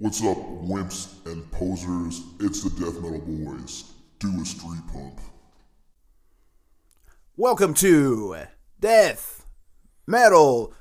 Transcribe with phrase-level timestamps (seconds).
[0.00, 2.22] What's up, wimps and posers?
[2.40, 3.84] It's the Death Metal Boys.
[4.18, 5.20] Do a street pump.
[7.36, 8.46] Welcome to
[8.80, 9.44] Death
[10.06, 10.72] Metal.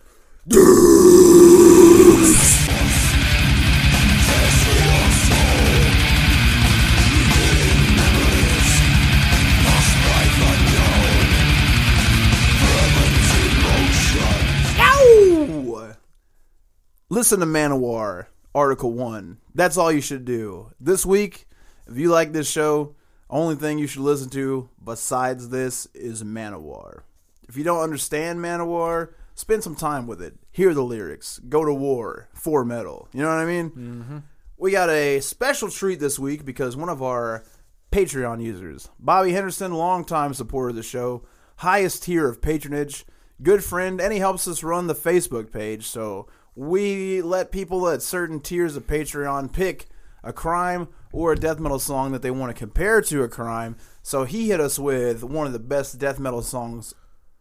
[17.09, 19.37] Listen to Manowar, Article 1.
[19.53, 20.71] That's all you should do.
[20.79, 21.47] This week,
[21.87, 22.95] if you like this show,
[23.29, 27.01] only thing you should listen to besides this is Manowar.
[27.47, 30.35] If you don't understand Manowar, spend some time with it.
[30.51, 31.39] Hear the lyrics.
[31.47, 33.07] Go to war for metal.
[33.13, 33.69] You know what I mean?
[33.69, 34.17] Mm-hmm.
[34.57, 37.43] We got a special treat this week because one of our
[37.91, 41.23] Patreon users, Bobby Henderson, longtime supporter of the show,
[41.57, 43.05] highest tier of patronage,
[43.41, 45.87] good friend, and he helps us run the Facebook page.
[45.87, 46.27] So
[46.59, 49.87] we let people at certain tiers of Patreon pick
[50.21, 53.77] a crime or a death metal song that they want to compare to a crime.
[54.03, 56.93] So he hit us with one of the best death metal songs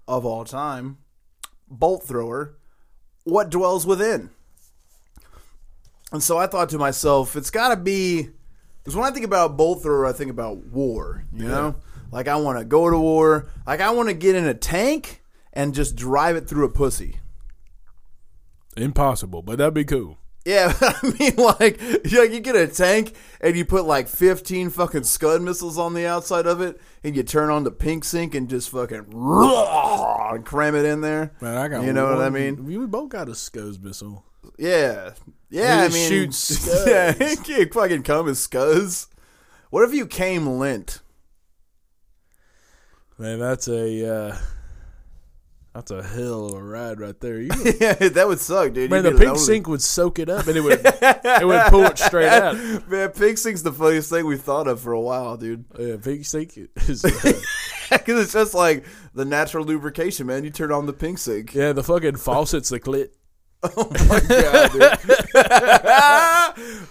[0.06, 0.98] of all time,
[1.68, 2.58] Bolt Thrower,
[3.24, 4.30] What Dwells Within.
[6.12, 8.28] And so I thought to myself, it's got to be
[8.78, 11.74] because when I think about Bolt Thrower, I think about war, you know?
[12.12, 15.24] Like I want to go to war, like I want to get in a tank
[15.52, 17.18] and just drive it through a pussy.
[18.78, 20.18] Impossible, but that'd be cool.
[20.44, 24.70] Yeah, I mean, like, you, like, you get a tank and you put like 15
[24.70, 28.34] fucking Scud missiles on the outside of it, and you turn on the pink sink
[28.34, 31.32] and just fucking and cram it in there.
[31.40, 32.64] Man, I got You know what I mean?
[32.64, 34.24] We both got a Scuzz missile.
[34.56, 35.10] Yeah,
[35.50, 35.82] yeah.
[35.82, 36.86] I mean, shoots Scuds.
[36.86, 39.08] yeah, it can't fucking come as Scuzz.
[39.70, 41.02] What if you came lint?
[43.18, 44.36] Man, that's a uh,
[45.74, 47.40] that's a hell of a ride right there.
[47.40, 48.90] You, yeah, that would suck, dude.
[48.90, 51.62] man, You'd the pink only- sink would soak it up, and it would it would
[51.66, 52.56] pull it straight out.
[52.88, 55.64] Man, pink sink's the funniest thing we've thought of for a while, dude.
[55.78, 57.10] Yeah, pink sink is uh,
[57.90, 58.84] Because it's just like
[59.14, 60.42] the natural lubrication, man.
[60.44, 61.54] You turn on the pink sink.
[61.54, 63.10] yeah, the fucking faucet's the clit.
[63.62, 64.70] Oh my god,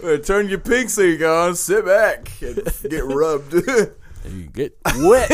[0.02, 0.23] dude.
[0.25, 2.56] Turn your pink sink on, sit back, and
[2.90, 3.53] get rubbed.
[4.23, 5.29] And you get wet.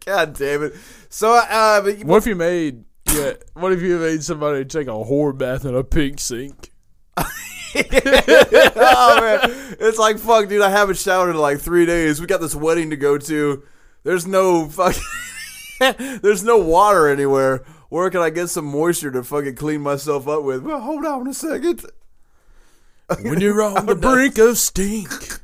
[0.06, 0.74] god damn it.
[1.08, 3.32] So, uh, but what if you made yeah?
[3.54, 6.70] What if you made somebody take a whore bath in a pink sink?
[7.76, 9.40] oh man,
[9.80, 10.62] it's like fuck, dude.
[10.62, 12.20] I haven't showered in like three days.
[12.20, 13.62] We got this wedding to go to.
[14.04, 15.02] There's no fucking,
[16.22, 17.64] there's no water anywhere.
[17.88, 20.62] Where can I get some moisture to fucking clean myself up with?
[20.62, 21.84] Well, hold on a second.
[23.22, 25.40] When you're on the brink of stink,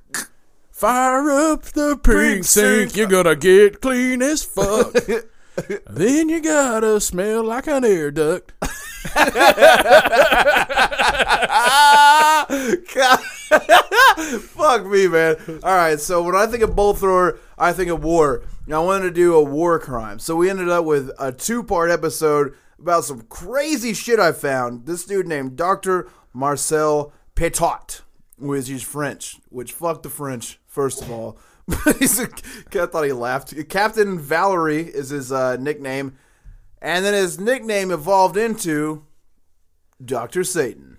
[0.80, 2.96] fire up the pink sink.
[2.96, 4.94] You're gonna get clean as fuck.
[5.90, 8.52] then you gotta smell like an air duct.
[14.40, 15.36] Fuck me, man.
[15.62, 18.42] All right, so when I think of bolt thrower, I think of war.
[18.66, 21.90] Now, I wanted to do a war crime, so we ended up with a two-part
[21.90, 24.86] episode about some crazy shit I found.
[24.86, 28.00] This dude named Doctor Marcel Petot,
[28.38, 31.36] which he's French, which fuck the French first of all.
[31.98, 32.28] He's a,
[32.72, 33.54] I thought he laughed.
[33.68, 36.16] Captain Valerie is his uh, nickname,
[36.80, 39.04] and then his nickname evolved into
[40.04, 40.98] Doctor Satan.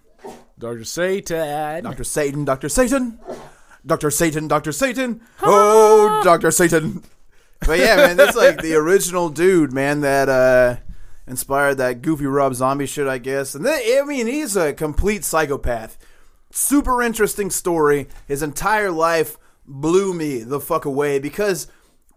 [0.58, 0.84] Dr.
[0.86, 1.84] Satan.
[1.84, 2.04] Dr.
[2.04, 2.70] Satan, Dr.
[2.70, 3.20] Satan,
[3.84, 4.12] Dr.
[4.12, 4.72] Satan, Dr.
[4.72, 5.22] Satan.
[5.42, 6.52] Oh, Dr.
[6.52, 7.04] Satan.
[7.66, 10.78] But yeah, man, that's like the original dude, man, that uh,
[11.28, 13.56] inspired that goofy Rob Zombie shit, I guess.
[13.56, 15.98] And then, I mean, he's a complete psychopath.
[16.52, 18.08] Super interesting story.
[18.28, 21.68] His entire life blew me the fuck away because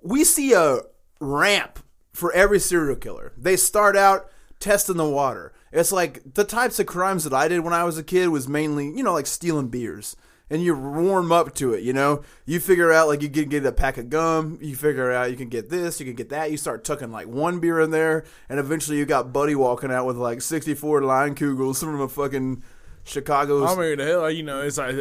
[0.03, 0.81] we see a
[1.21, 1.79] ramp
[2.13, 3.33] for every serial killer.
[3.37, 5.53] They start out testing the water.
[5.73, 8.49] It's like the types of crimes that I did when I was a kid was
[8.49, 10.17] mainly, you know, like stealing beers.
[10.51, 12.23] And you warm up to it, you know.
[12.45, 14.59] You figure out like you can get a pack of gum.
[14.61, 16.51] You figure out you can get this, you can get that.
[16.51, 20.05] You start tucking like one beer in there, and eventually you got Buddy walking out
[20.05, 22.63] with like sixty-four Leinenkugels from a fucking
[23.05, 23.65] Chicago.
[23.65, 24.95] I mean, the hell, you know, it's like,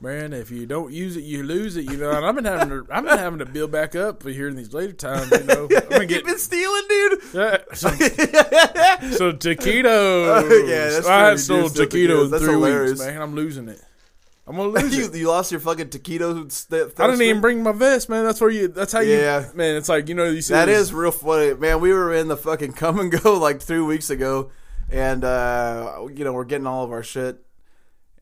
[0.00, 1.90] man, if you don't use it, you lose it.
[1.90, 4.48] You know, and I've been having to, I've been having to build back up here
[4.48, 5.30] in these later times.
[5.30, 7.18] You know, I've been getting been stealing, dude.
[7.34, 10.68] yeah, some, some taquitos.
[10.68, 12.32] Yeah, that's I had sold taquitos taquitos.
[12.32, 12.56] in three
[12.88, 13.22] weeks, man.
[13.22, 13.80] I'm losing it.
[14.48, 15.14] I'm gonna lose you, it.
[15.16, 16.50] you lost your fucking taquito.
[16.52, 18.24] St- I didn't even bring my vest, man.
[18.24, 18.68] That's where you.
[18.68, 19.16] That's how you.
[19.16, 19.48] Yeah.
[19.54, 19.74] man.
[19.76, 21.80] It's like you know you see That this- is real funny, man.
[21.80, 24.50] We were in the fucking come and go like three weeks ago,
[24.88, 27.38] and uh, you know we're getting all of our shit,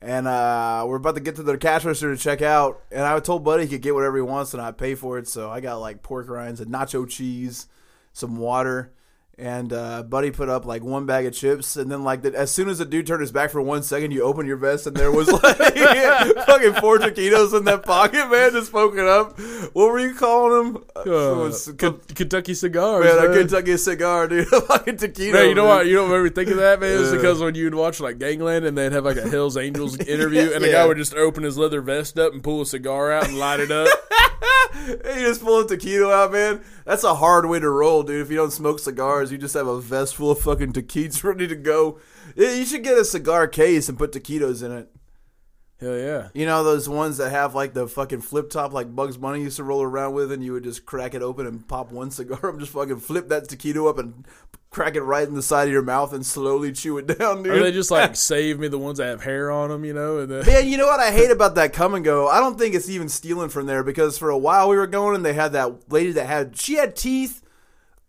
[0.05, 2.83] and uh, we're about to get to the cash register to check out.
[2.93, 5.27] And I told Buddy he could get whatever he wants, and I pay for it.
[5.27, 7.69] So I got like pork rinds and nacho cheese,
[8.13, 8.93] some water,
[9.37, 12.53] And uh, Buddy put up like one bag of chips, and then like the, as
[12.53, 14.97] soon as the dude turned his back for one second, you open your vest, and
[14.97, 15.57] there was like
[16.47, 19.37] fucking four taquitos in that pocket, man, just poking up.
[19.73, 20.85] What were you calling them?
[20.95, 23.05] Uh, Uh, was- Kentucky cigars.
[23.05, 23.37] man, a.
[23.37, 24.47] Kentucky cigar, dude.
[24.53, 25.33] A fucking taquito.
[25.33, 25.87] Man, you know what?
[25.87, 27.01] You don't ever think of that, man.
[27.01, 27.17] It's Yeah.
[27.17, 30.63] because when you'd watch like Gangland and they'd have like a Hell's Angels interview, and
[30.63, 30.75] the Yeah.
[30.75, 33.59] guy would just open his leather vest up and pull a cigar out and light
[33.59, 33.89] it up.
[34.87, 34.97] You
[35.27, 36.61] just pull a taquito out, man.
[36.85, 38.21] That's a hard way to roll, dude.
[38.21, 41.49] If you don't smoke cigars, you just have a vest full of fucking taquitos ready
[41.49, 41.99] to go.
[42.37, 44.94] You should get a cigar case and put taquitos in it.
[45.81, 46.29] Hell yeah.
[46.35, 49.57] You know those ones that have like the fucking flip top, like Bugs Bunny used
[49.57, 52.39] to roll around with, and you would just crack it open and pop one cigar
[52.51, 54.25] and just fucking flip that taquito up and
[54.71, 57.55] crack it right in the side of your mouth and slowly chew it down, dude.
[57.55, 60.19] Or they just like save me the ones that have hair on them, you know?
[60.19, 62.29] And then, Man, you know what I hate about that come and go?
[62.29, 65.15] I don't think it's even stealing from there because for a while we were going
[65.17, 67.43] and they had that lady that had she had teeth.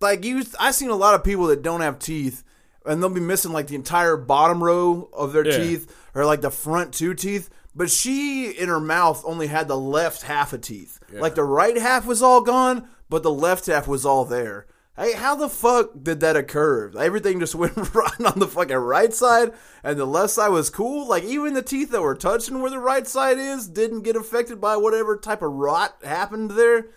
[0.01, 2.43] Like you, I seen a lot of people that don't have teeth,
[2.85, 5.57] and they'll be missing like the entire bottom row of their Yeah.
[5.57, 7.49] teeth or like the front two teeth.
[7.77, 10.99] But she in her mouth only had the left half of teeth.
[11.11, 14.65] Like the right half was all gone, but the left half was all there.
[14.97, 16.89] Hey, how the fuck did that occur?
[16.97, 19.51] Everything just went right on the fucking right side,
[19.83, 21.05] and the left side was cool.
[21.05, 24.61] Like even the teeth that were touching where the right side is didn't get affected
[24.61, 26.87] by whatever type of rot happened there.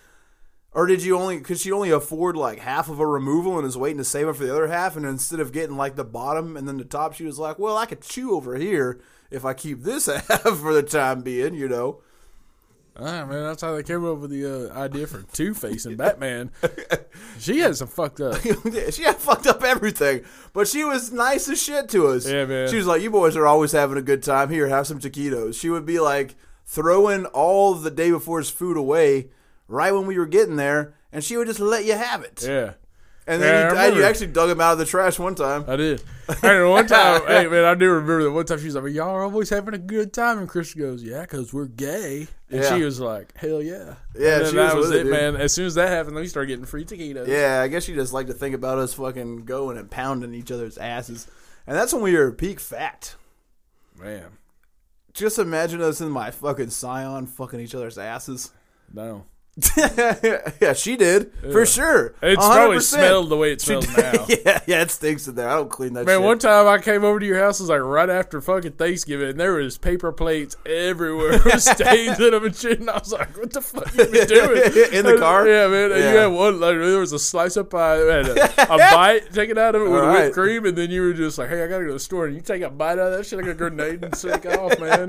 [0.73, 1.41] Or did you only?
[1.41, 4.35] Could she only afford like half of a removal and is waiting to save it
[4.37, 4.97] for the other half?
[4.97, 7.77] And instead of getting like the bottom and then the top, she was like, "Well,
[7.77, 9.01] I could chew over here
[9.31, 12.03] if I keep this half for the time being," you know.
[12.97, 15.97] ah, man, that's how they came up with the uh, idea for Two Face and
[15.97, 16.51] Batman.
[17.39, 18.39] she had some fucked up.
[18.43, 20.23] she had fucked up everything,
[20.53, 22.29] but she was nice as shit to us.
[22.29, 22.69] Yeah, man.
[22.69, 24.51] She was like, "You boys are always having a good time.
[24.51, 26.37] Here, have some taquitos." She would be like
[26.67, 29.31] throwing all the day before's food away
[29.69, 32.43] right when we were getting there, and she would just let you have it.
[32.47, 32.73] Yeah.
[33.27, 34.05] And Yeah, I then you, and you remember.
[34.09, 35.65] actually dug him out of the trash one time.
[35.69, 36.03] I did.
[36.43, 39.11] And one time, hey man, I do remember that one time she was like, "Y'all
[39.15, 42.75] are always having a good time," and Chris goes, "Yeah, because we're gay." And Yeah.
[42.77, 45.13] she was like, "Hell yeah, Yeah, And she that was was it, dude.
[45.13, 45.37] man.
[45.37, 47.27] As soon as that happened, then we started getting free taquitos.
[47.29, 50.51] Yeah, I guess you just like to think about us fucking going and pounding each
[50.51, 51.27] other's asses,
[51.67, 53.15] and that's when we were peak fat.
[54.01, 54.39] man.
[55.13, 58.53] Just imagine us in my fucking Scion fucking each other's asses.
[58.93, 59.25] No,
[59.77, 62.15] yeah, she did for sure.
[62.23, 62.83] it's probably 100%.
[62.83, 64.13] smelled the way it smells now.
[64.29, 65.49] yeah, yeah, it stinks in there.
[65.49, 66.07] I don't clean that.
[66.07, 66.25] Man, shit.
[66.25, 69.31] one time I came over to your house, it was like right after fucking Thanksgiving,
[69.31, 72.79] and there was paper plates everywhere with stains in them and shit.
[72.79, 75.49] And I was like, "What the fuck you been doing In the car?
[75.49, 75.91] Yeah, man.
[75.91, 76.61] And you had one.
[76.61, 79.91] Like, there was a slice of pie, had a, a bite taken out of it
[79.91, 80.23] with right.
[80.25, 82.27] whipped cream, and then you were just like, "Hey, I gotta go to the store."
[82.27, 84.79] And you take a bite out of that shit like a grenade and stick off,
[84.79, 85.09] man.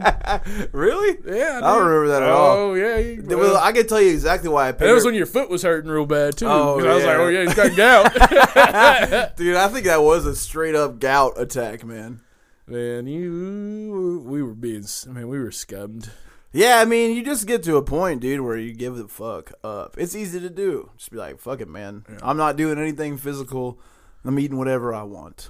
[0.72, 1.18] really?
[1.25, 2.57] Yeah, I don't remember that at all.
[2.57, 5.07] Oh yeah, you, Well, I can tell you exactly why I picked that was her-
[5.09, 6.47] when your foot was hurting real bad too.
[6.47, 10.25] Oh, 'Cause I was like, "Oh yeah, he's got gout." Dude, I think that was
[10.25, 12.21] a straight up gout attack, man.
[12.68, 16.12] Man, you, we were being, I mean, we were scummed.
[16.51, 19.51] Yeah, I mean, you just get to a point, dude, where you give the fuck
[19.63, 19.95] up.
[19.97, 20.89] It's easy to do.
[20.97, 22.06] Just be like, fuck it, man.
[22.24, 23.80] I'm not doing anything physical.
[24.24, 25.50] I'm eating whatever I want.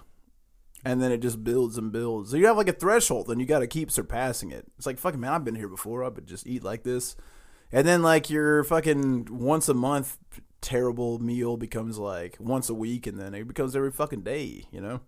[0.86, 2.32] And then it just builds and builds.
[2.32, 4.66] So you have like a threshold, and you got to keep surpassing it.
[4.78, 6.04] It's like, fucking man, I've been here before.
[6.06, 7.16] I would just eat like this.
[7.72, 10.18] And then like your fucking once a month
[10.62, 14.82] terrible meal becomes like once a week, and then it becomes every fucking day, you
[14.82, 15.02] know?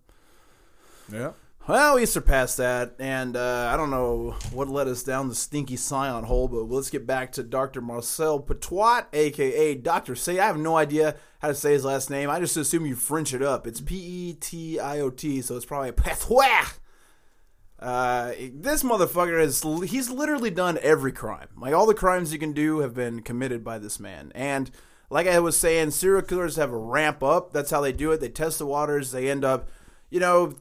[1.12, 1.32] Yeah.
[1.68, 5.76] Well, we surpassed that, and uh, I don't know what led us down the stinky
[5.76, 7.80] scion hole, but let's get back to Dr.
[7.80, 10.16] Marcel Patois, aka Dr.
[10.16, 10.40] Say.
[10.40, 12.30] I have no idea how to say his last name.
[12.30, 13.68] I just assume you French it up.
[13.68, 16.64] It's P E T I O T, so it's probably Patois.
[17.82, 19.60] Uh, this motherfucker has
[19.90, 21.48] he's literally done every crime.
[21.56, 24.30] Like all the crimes you can do have been committed by this man.
[24.36, 24.70] And
[25.10, 27.52] like I was saying, serial killers have a ramp up.
[27.52, 28.20] That's how they do it.
[28.20, 29.10] They test the waters.
[29.10, 29.68] They end up,
[30.10, 30.54] you know,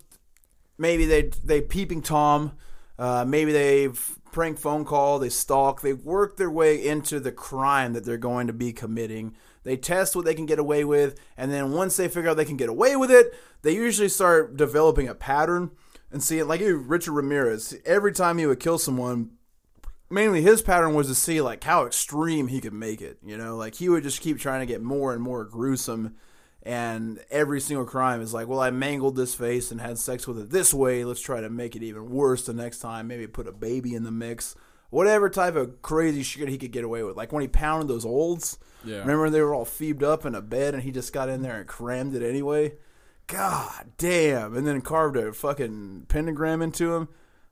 [0.79, 2.53] maybe they they peeping tom,
[2.97, 3.89] uh, maybe they
[4.31, 8.47] prank phone call, they stalk, they work their way into the crime that they're going
[8.47, 9.35] to be committing.
[9.63, 12.45] They test what they can get away with, and then once they figure out they
[12.45, 15.69] can get away with it, they usually start developing a pattern
[16.11, 16.45] and see it.
[16.45, 19.31] Like Richard Ramirez, every time he would kill someone,
[20.09, 23.17] mainly his pattern was to see like how extreme he could make it.
[23.25, 26.15] You know, like he would just keep trying to get more and more gruesome.
[26.63, 30.37] And every single crime is like, well, I mangled this face and had sex with
[30.37, 31.03] it this way.
[31.03, 33.07] Let's try to make it even worse the next time.
[33.07, 34.55] Maybe put a baby in the mix.
[34.91, 37.17] Whatever type of crazy shit he could get away with.
[37.17, 38.59] Like when he pounded those olds.
[38.85, 38.99] Yeah.
[38.99, 41.57] Remember they were all feebed up in a bed and he just got in there
[41.57, 42.73] and crammed it anyway?
[43.27, 44.55] God damn.
[44.55, 47.07] And then carved a fucking pentagram into him.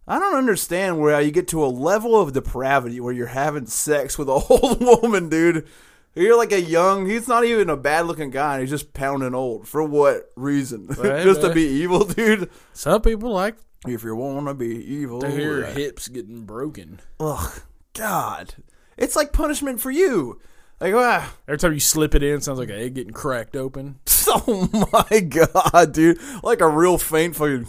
[0.08, 4.18] I don't understand where you get to a level of depravity where you're having sex
[4.18, 5.68] with a old woman, dude.
[6.16, 7.06] You're like a young.
[7.08, 8.60] He's not even a bad looking guy.
[8.62, 9.68] He's just pounding old.
[9.68, 10.88] For what reason?
[10.98, 12.50] Right, just to be evil, dude.
[12.74, 13.56] Some people like
[13.88, 15.78] If you wanna be evil, to hear right.
[15.78, 17.00] hips getting broken.
[17.20, 17.62] ugh,
[17.94, 18.56] God,
[18.98, 20.42] it's like punishment for you.
[20.80, 23.56] Like, ah, Every time you slip it in, it sounds like an egg getting cracked
[23.56, 24.00] open.
[24.28, 27.68] oh my God, dude, like a real faint fucking.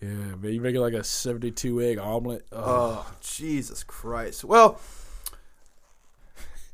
[0.00, 2.46] Yeah, man, you make it like a seventy-two egg omelet.
[2.52, 4.44] Oh, Oh, Jesus Christ.
[4.44, 4.80] Well,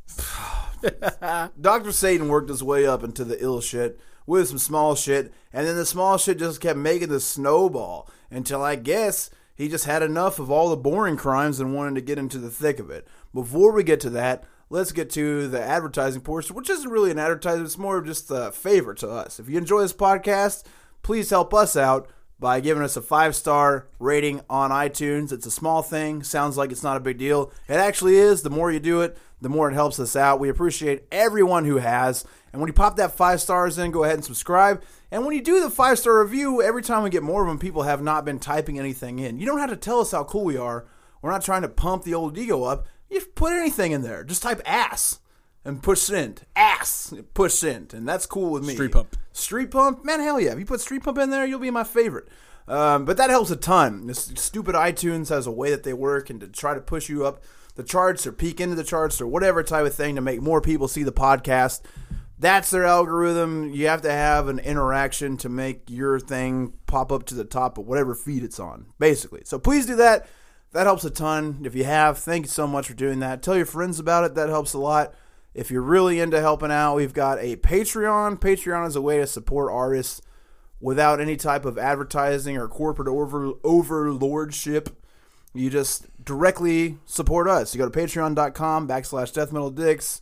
[1.61, 1.93] Dr.
[1.93, 5.77] Satan worked his way up into the ill shit with some small shit, and then
[5.77, 10.39] the small shit just kept making the snowball until I guess he just had enough
[10.39, 13.07] of all the boring crimes and wanted to get into the thick of it.
[13.33, 17.19] Before we get to that, let's get to the advertising portion, which isn't really an
[17.19, 19.39] advertisement, it's more of just a favor to us.
[19.39, 20.65] If you enjoy this podcast,
[21.03, 22.09] please help us out
[22.39, 25.33] by giving us a five star rating on iTunes.
[25.33, 27.53] It's a small thing, sounds like it's not a big deal.
[27.69, 28.43] It actually is.
[28.43, 30.41] The more you do it, the more it helps us out.
[30.41, 32.25] We appreciate everyone who has.
[32.53, 34.83] And when you pop that five stars in, go ahead and subscribe.
[35.11, 37.59] And when you do the five star review, every time we get more of them,
[37.59, 39.39] people have not been typing anything in.
[39.39, 40.87] You don't have to tell us how cool we are.
[41.23, 42.87] We're not trying to pump the old ego up.
[43.11, 44.25] You put anything in there.
[44.25, 45.21] Just type ass
[45.65, 46.45] and push send.
[46.55, 47.95] Ass, push send.
[47.95, 48.75] And that's cool with me.
[48.75, 49.17] Street pump.
[49.37, 50.53] Street Pump, man, hell yeah!
[50.53, 52.29] If you put Street Pump in there, you'll be my favorite.
[52.67, 54.07] Um, but that helps a ton.
[54.07, 57.27] This stupid iTunes has a way that they work, and to try to push you
[57.27, 57.43] up
[57.75, 60.63] the charts or peek into the charts or whatever type of thing to make more
[60.63, 61.83] people see the podcast.
[62.39, 63.73] That's their algorithm.
[63.73, 67.77] You have to have an interaction to make your thing pop up to the top
[67.77, 69.43] of whatever feed it's on, basically.
[69.45, 70.29] So please do that.
[70.77, 71.63] That helps a ton.
[71.65, 73.43] If you have, thank you so much for doing that.
[73.43, 74.35] Tell your friends about it.
[74.35, 75.15] That helps a lot.
[75.55, 78.39] If you're really into helping out, we've got a Patreon.
[78.39, 80.21] Patreon is a way to support artists
[80.79, 84.91] without any type of advertising or corporate over overlordship.
[85.55, 87.75] You just directly support us.
[87.75, 90.21] You go to patreon.com backslash death metal dicks.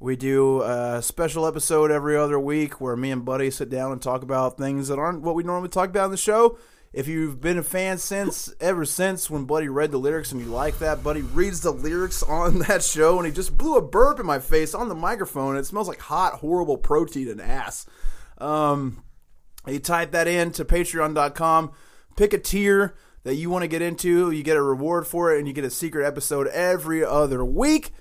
[0.00, 4.02] We do a special episode every other week where me and Buddy sit down and
[4.02, 6.58] talk about things that aren't what we normally talk about in the show.
[6.92, 10.48] If you've been a fan since ever since when Buddy read the lyrics and you
[10.48, 14.20] like that, Buddy reads the lyrics on that show and he just blew a burp
[14.20, 15.56] in my face on the microphone.
[15.56, 17.86] It smells like hot, horrible protein and ass.
[18.36, 19.02] Um,
[19.66, 21.72] you type that in to patreon.com,
[22.16, 22.94] pick a tier
[23.24, 25.64] that you want to get into, you get a reward for it, and you get
[25.64, 27.92] a secret episode every other week.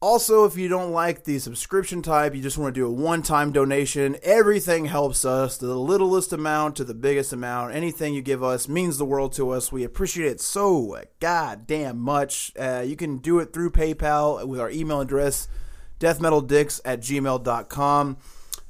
[0.00, 3.20] Also, if you don't like the subscription type, you just want to do a one
[3.20, 5.56] time donation, everything helps us.
[5.56, 9.50] The littlest amount to the biggest amount, anything you give us means the world to
[9.50, 9.72] us.
[9.72, 12.52] We appreciate it so goddamn much.
[12.56, 15.48] Uh, you can do it through PayPal with our email address,
[15.98, 18.16] deathmetaldicks at gmail.com.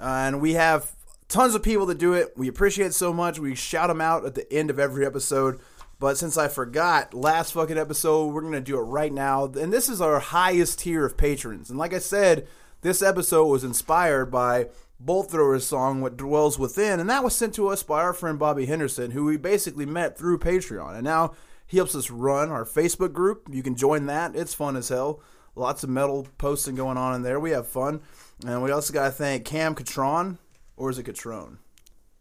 [0.00, 0.92] Uh, and we have
[1.28, 2.32] tons of people that do it.
[2.38, 3.38] We appreciate it so much.
[3.38, 5.60] We shout them out at the end of every episode.
[6.00, 9.46] But since I forgot last fucking episode, we're going to do it right now.
[9.46, 11.70] And this is our highest tier of patrons.
[11.70, 12.46] And like I said,
[12.82, 14.68] this episode was inspired by
[15.00, 17.00] Bolt Thrower's song, What Dwells Within.
[17.00, 20.16] And that was sent to us by our friend Bobby Henderson, who we basically met
[20.16, 20.94] through Patreon.
[20.94, 21.34] And now
[21.66, 23.48] he helps us run our Facebook group.
[23.50, 25.20] You can join that, it's fun as hell.
[25.56, 27.40] Lots of metal posting going on in there.
[27.40, 28.00] We have fun.
[28.46, 30.38] And we also got to thank Cam Catron,
[30.76, 31.58] or is it Catrone?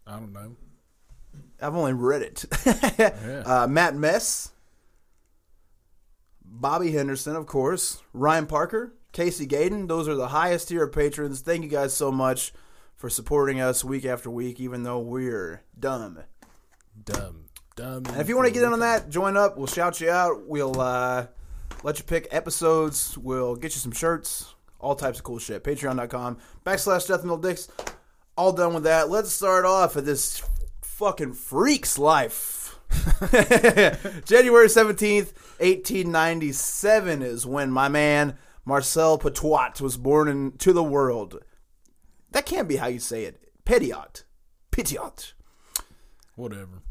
[0.04, 0.56] I don't know.
[1.60, 2.44] I've only read it.
[3.46, 4.52] uh, Matt Mess,
[6.44, 9.88] Bobby Henderson, of course, Ryan Parker, Casey Gaden.
[9.88, 11.40] Those are the highest tier of patrons.
[11.40, 12.52] Thank you guys so much
[12.96, 16.20] for supporting us week after week, even though we're dumb.
[17.04, 17.44] Dumb,
[17.76, 18.04] dumb.
[18.06, 19.56] And if you want to get in on that, join up.
[19.56, 20.46] We'll shout you out.
[20.46, 21.26] We'll uh,
[21.82, 23.16] let you pick episodes.
[23.16, 25.64] We'll get you some shirts, all types of cool shit.
[25.64, 27.68] Patreon.com backslash Death Metal Dicks.
[28.36, 29.10] All done with that.
[29.10, 30.42] Let's start off at this
[30.98, 32.80] fucking freak's life.
[34.24, 41.38] January 17th, 1897 is when my man Marcel Patois was born into the world.
[42.32, 43.40] That can't be how you say it.
[43.64, 44.24] Petiot.
[44.72, 45.34] Petiot.
[46.34, 46.82] Whatever.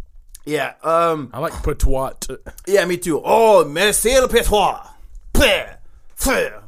[0.45, 2.37] Yeah, um, I like patwat.
[2.65, 3.21] yeah, me too.
[3.25, 4.89] Oh, Marcel pah.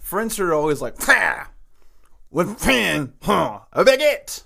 [0.01, 1.45] French are always like, pah.
[2.31, 4.43] With pen, huh, a baguette.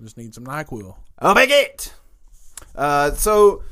[0.00, 0.96] Just need some Nyquil.
[1.18, 1.92] a baguette.
[2.74, 3.62] Uh, so,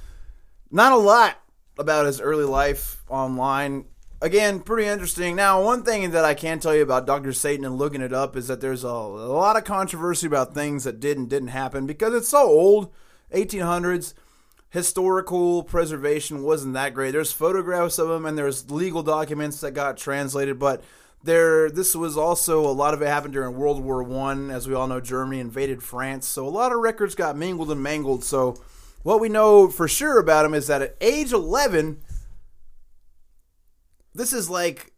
[0.71, 1.38] not a lot
[1.78, 3.87] about his early life online.
[4.21, 5.35] Again, pretty interesting.
[5.35, 7.32] Now, one thing that I can tell you about Dr.
[7.32, 11.00] Satan and looking it up is that there's a, lot of controversy about things that
[11.00, 12.92] did and didn't happen because it's so old,
[13.35, 14.14] 1800s.
[14.71, 17.11] Historical preservation wasn't that great.
[17.11, 20.82] There's photographs of him and there's legal documents that got translated, but
[21.23, 24.50] there this was also a lot of it happened during World War One.
[24.50, 27.82] As we all know, Germany invaded France, so a lot of records got mingled and
[27.82, 28.25] mangled.
[28.25, 28.56] So
[29.02, 32.02] what we know for sure about him is that at age 11,
[34.14, 34.92] this is like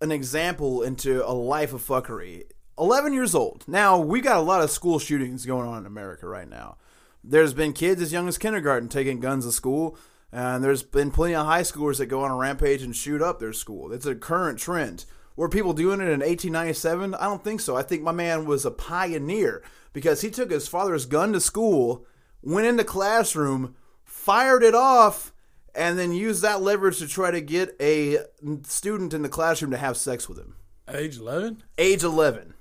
[0.00, 2.44] an example into a life of fuckery.
[2.78, 3.64] 11 years old.
[3.68, 6.78] Now, we got a lot of school shootings going on in America right now.
[7.22, 9.98] There's been kids as young as kindergarten taking guns to school,
[10.32, 13.38] and there's been plenty of high schoolers that go on a rampage and shoot up
[13.38, 13.92] their school.
[13.92, 15.04] It's a current trend.
[15.36, 17.14] Were people doing it in 1897?
[17.14, 17.76] I don't think so.
[17.76, 22.06] I think my man was a pioneer because he took his father's gun to school,
[22.42, 25.32] went in the classroom, fired it off,
[25.74, 28.18] and then used that leverage to try to get a
[28.64, 30.56] student in the classroom to have sex with him.
[30.88, 31.62] Age eleven.
[31.78, 32.54] Age 11.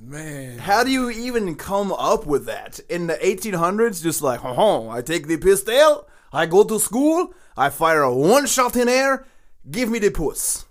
[0.00, 2.78] Man, How do you even come up with that?
[2.88, 7.70] In the 1800s, just like, oh, I take the pistol, I go to school, I
[7.70, 9.26] fire a one shot in air,
[9.68, 10.66] give me the puss.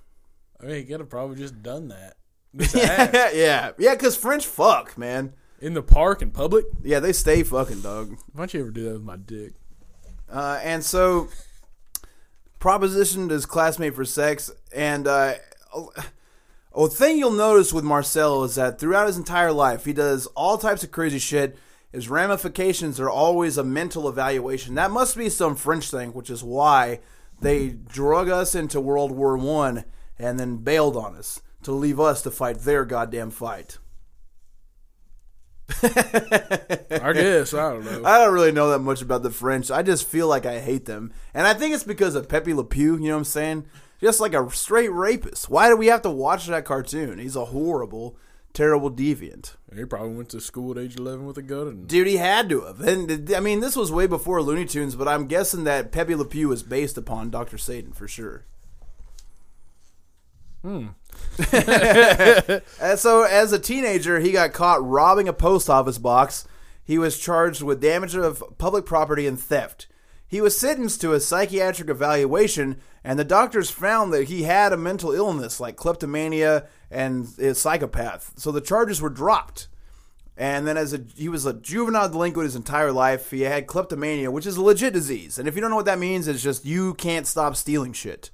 [0.61, 2.15] I mean, he could have probably just done that.
[2.73, 5.33] Yeah, yeah, yeah, because French fuck, man.
[5.59, 6.65] In the park in public.
[6.83, 8.17] Yeah, they stay fucking, dog.
[8.33, 9.53] Why don't you ever do that with my dick?
[10.29, 11.29] Uh, and so,
[12.59, 15.35] propositioned his classmate for sex, and uh,
[16.73, 20.57] a thing you'll notice with Marcel is that throughout his entire life, he does all
[20.57, 21.57] types of crazy shit.
[21.91, 24.75] His ramifications are always a mental evaluation.
[24.75, 26.99] That must be some French thing, which is why
[27.39, 29.85] they drug us into World War One
[30.19, 33.77] and then bailed on us to leave us to fight their goddamn fight.
[35.83, 38.03] I guess I don't know.
[38.05, 39.69] I don't really know that much about the French.
[39.69, 41.11] I just feel like I hate them.
[41.33, 43.65] And I think it's because of Pepe Le Pew, you know what I'm saying?
[44.01, 45.49] Just like a straight rapist.
[45.49, 47.19] Why do we have to watch that cartoon?
[47.19, 48.15] He's a horrible,
[48.53, 49.55] terrible deviant.
[49.75, 51.67] He probably went to school at age eleven with a gun.
[51.67, 52.79] And Dude, he had to have.
[52.81, 56.25] And I mean, this was way before Looney Tunes, but I'm guessing that Pepe Le
[56.25, 57.57] Pew was based upon Dr.
[57.57, 58.45] Satan for sure.
[60.61, 60.87] Hmm.
[62.81, 66.47] and so, as a teenager, he got caught robbing a post office box.
[66.83, 69.87] He was charged with damage of public property and theft.
[70.27, 74.77] He was sentenced to a psychiatric evaluation, and the doctors found that he had a
[74.77, 78.33] mental illness like kleptomania and a psychopath.
[78.37, 79.67] So the charges were dropped.
[80.35, 84.29] And then, as a he was a juvenile delinquent his entire life, he had kleptomania,
[84.29, 85.39] which is a legit disease.
[85.39, 88.29] And if you don't know what that means, it's just you can't stop stealing shit.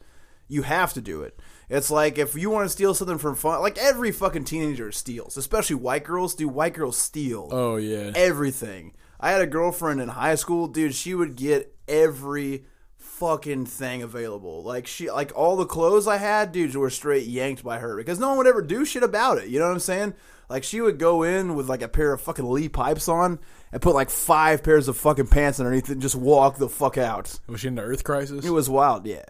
[0.47, 1.39] You have to do it.
[1.73, 5.37] It's like if you want to steal something from fun, like every fucking teenager steals,
[5.37, 6.35] especially white girls.
[6.35, 7.49] Do white girls steal?
[7.51, 8.93] oh yeah, everything.
[9.19, 10.93] I had a girlfriend in high school, dude.
[10.93, 12.65] She would get every
[12.97, 14.61] fucking thing available.
[14.61, 18.19] Like she, like all the clothes I had, dudes were straight yanked by her because
[18.19, 19.47] no one would ever do shit about it.
[19.47, 20.13] You know what I'm saying?
[20.49, 23.39] Like she would go in with like a pair of fucking Lee pipes on
[23.73, 26.95] and put like five pairs of fucking pants underneath it and just walk the fuck
[26.95, 27.39] out.
[27.47, 28.45] was she in the Earth Crisis?
[28.45, 29.07] It was wild.
[29.07, 29.23] Yeah,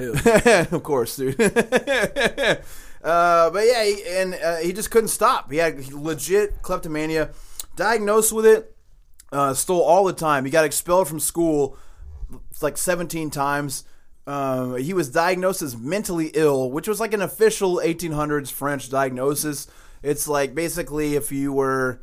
[0.00, 0.66] yeah, yeah.
[0.72, 1.38] of course, dude.
[1.40, 2.56] uh,
[3.02, 5.52] but yeah, he, and uh, he just couldn't stop.
[5.52, 7.32] He had legit kleptomania,
[7.76, 8.74] diagnosed with it,
[9.30, 10.46] uh, stole all the time.
[10.46, 11.76] He got expelled from school
[12.62, 13.84] like 17 times.
[14.26, 19.66] Um, he was diagnosed as mentally ill, which was like an official 1800s French diagnosis.
[20.02, 22.00] It's like basically if you were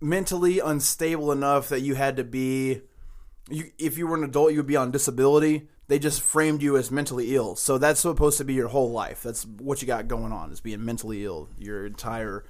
[0.00, 2.82] mentally unstable enough that you had to be
[3.50, 5.68] you, if you were an adult, you would be on disability.
[5.88, 7.56] They just framed you as mentally ill.
[7.56, 9.22] So that's supposed to be your whole life.
[9.22, 11.48] That's what you got going on is being mentally ill.
[11.58, 12.44] Your entire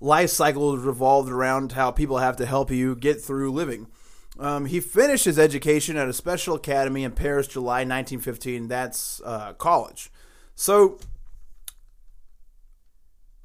[0.00, 3.88] life cycle is revolved around how people have to help you get through living.
[4.38, 8.68] Um, he finished his education at a special academy in Paris, July 1915.
[8.68, 10.10] That's uh, college.
[10.54, 10.98] So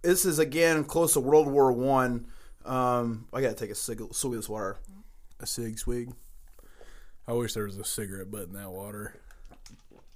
[0.01, 2.27] this is again close to World War One.
[2.65, 4.77] Um, I gotta take a swig swig of this water.
[5.39, 6.13] a sig swig.
[7.27, 9.13] I wish there was a cigarette butt in that water.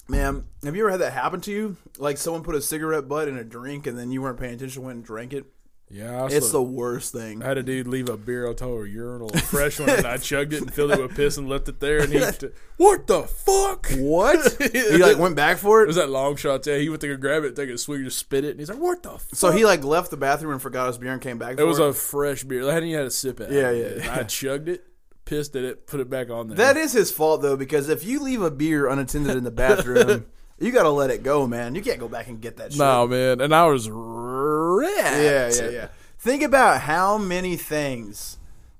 [0.08, 1.78] Man, have you ever had that happen to you?
[1.98, 4.80] Like someone put a cigarette butt in a drink and then you weren't paying attention,
[4.82, 5.46] and went and drank it.
[5.90, 7.44] Yeah, I, It's the worst thing.
[7.44, 10.08] I had a dude leave a beer out of a urinal, a fresh one, and
[10.08, 12.00] I chugged it and filled it with piss and left it there.
[12.02, 12.20] And he,
[12.78, 13.88] what the fuck?
[13.98, 14.58] What?
[14.74, 15.88] he like went back for It it.
[15.88, 16.66] was that long shot.
[16.66, 18.70] Yeah, he went to go grab it, take a swig, just spit it, and he's
[18.70, 19.36] like, "What the?" Fuck?
[19.36, 21.58] So he like left the bathroom and forgot his beer and came back.
[21.58, 21.86] For It was it.
[21.86, 22.68] a fresh beer.
[22.68, 23.52] I hadn't even had a sip at.
[23.52, 23.56] it.
[23.56, 24.16] Yeah, yeah, And yeah.
[24.20, 24.84] I chugged it,
[25.26, 26.58] pissed at it, put it back on there.
[26.58, 30.26] that is his fault though, because if you leave a beer unattended in the bathroom,
[30.60, 31.76] you gotta let it go, man.
[31.76, 32.80] You can't go back and get that shit.
[32.80, 34.98] no man, and I was wrecked.
[34.98, 35.88] Yeah, yeah, yeah.
[36.20, 38.38] Think about how many things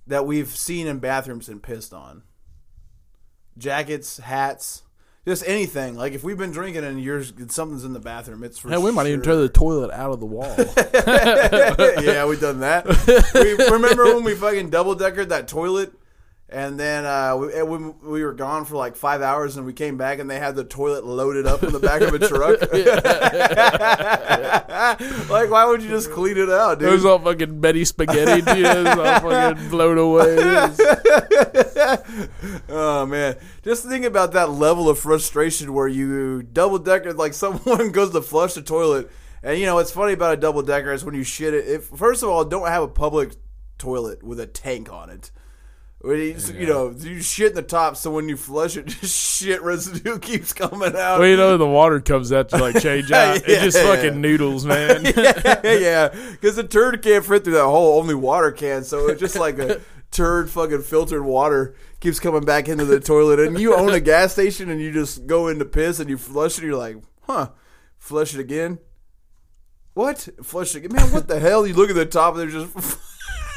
[0.08, 2.24] that we've seen in bathrooms and pissed on.
[3.58, 4.84] Jackets, hats,
[5.26, 5.96] just anything.
[5.96, 8.92] Like if we've been drinking and yours something's in the bathroom, it's for Hell, we
[8.92, 10.56] might even turn the toilet out of the wall.
[12.04, 12.86] yeah, we done that.
[13.34, 15.94] we, remember when we fucking double deckered that toilet
[16.54, 17.48] And then uh, we,
[18.08, 20.64] we were gone for like five hours, and we came back, and they had the
[20.64, 22.62] toilet loaded up in the back of a truck.
[25.32, 28.58] like, why would you just clean it out, It was all fucking Betty spaghetti, dude.
[28.66, 30.36] It was all fucking blown away.
[30.36, 30.80] Was-
[32.70, 37.92] Oh man, just think about that level of frustration where you double decker, like someone
[37.92, 39.10] goes to flush the toilet,
[39.42, 41.68] and you know what's funny about a double decker is when you shit it.
[41.68, 43.34] If first of all, don't have a public
[43.78, 45.32] toilet with a tank on it.
[46.04, 49.40] When you, you know, you shit in the top, so when you flush it, just
[49.42, 51.20] shit residue keeps coming out.
[51.20, 53.38] well, you know, the water comes out to like change out.
[53.38, 53.84] It just Yeah.
[53.96, 55.06] fucking noodles, man.
[55.16, 56.10] yeah, yeah.
[56.32, 58.00] because the turd can't fit through that hole.
[58.00, 58.84] Only water can.
[58.84, 59.80] So it's just like a
[60.12, 63.40] turd, fucking filtered water keeps coming back into the toilet.
[63.40, 66.58] And you own a gas station, and you just go into piss and you flush
[66.58, 66.64] it.
[66.64, 67.52] And you're like, huh?
[67.98, 68.80] Flush it again?
[69.94, 70.28] What?
[70.44, 70.98] Flush it again?
[70.98, 71.66] Man, what the hell?
[71.66, 72.98] You look at the top, and there's just.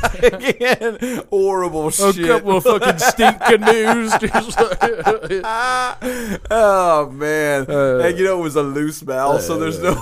[0.02, 2.26] Again, horrible A shit.
[2.26, 4.12] couple of fucking stink canoes.
[6.50, 7.66] Oh man!
[7.68, 9.94] Uh, and you know it was a loose valve, so there's no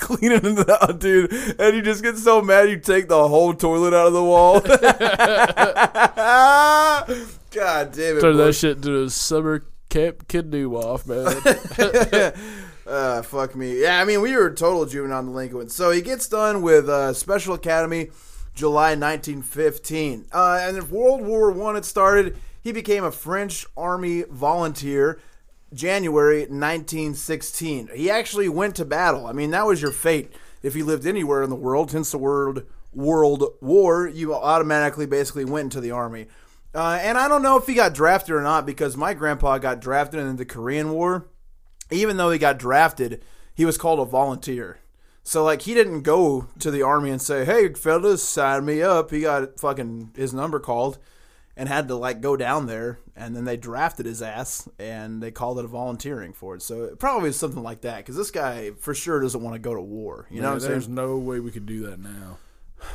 [0.00, 1.32] cleaning it out, dude.
[1.58, 4.60] And you just get so mad, you take the whole toilet out of the wall.
[7.50, 8.20] God damn it!
[8.20, 8.44] Turn boy.
[8.44, 11.26] that shit into a summer camp canoe off, man.
[12.86, 13.80] uh, fuck me.
[13.82, 15.74] Yeah, I mean, we were total juvenile delinquents.
[15.74, 18.10] So he gets done with uh, Special Academy,
[18.54, 20.26] July 1915.
[20.32, 25.20] Uh, and if World War One had started, he became a French Army volunteer.
[25.72, 27.88] January 1916.
[27.94, 29.26] He actually went to battle.
[29.26, 30.30] I mean, that was your fate
[30.62, 31.90] if you lived anywhere in the world.
[31.90, 34.06] Hence the word World War.
[34.06, 36.26] You automatically basically went into the army.
[36.74, 39.80] Uh, and I don't know if he got drafted or not because my grandpa got
[39.80, 41.26] drafted in the Korean War
[41.92, 43.22] even though he got drafted,
[43.54, 44.78] he was called a volunteer.
[45.22, 49.10] So like he didn't go to the army and say, "Hey fellas, sign me up."
[49.10, 50.98] He got fucking his number called
[51.56, 55.30] and had to like go down there and then they drafted his ass and they
[55.30, 56.62] called it a volunteering for it.
[56.62, 59.58] So it probably is something like that cuz this guy for sure doesn't want to
[59.60, 60.26] go to war.
[60.30, 60.94] You know Man, what there's saying?
[60.94, 62.38] no way we could do that now.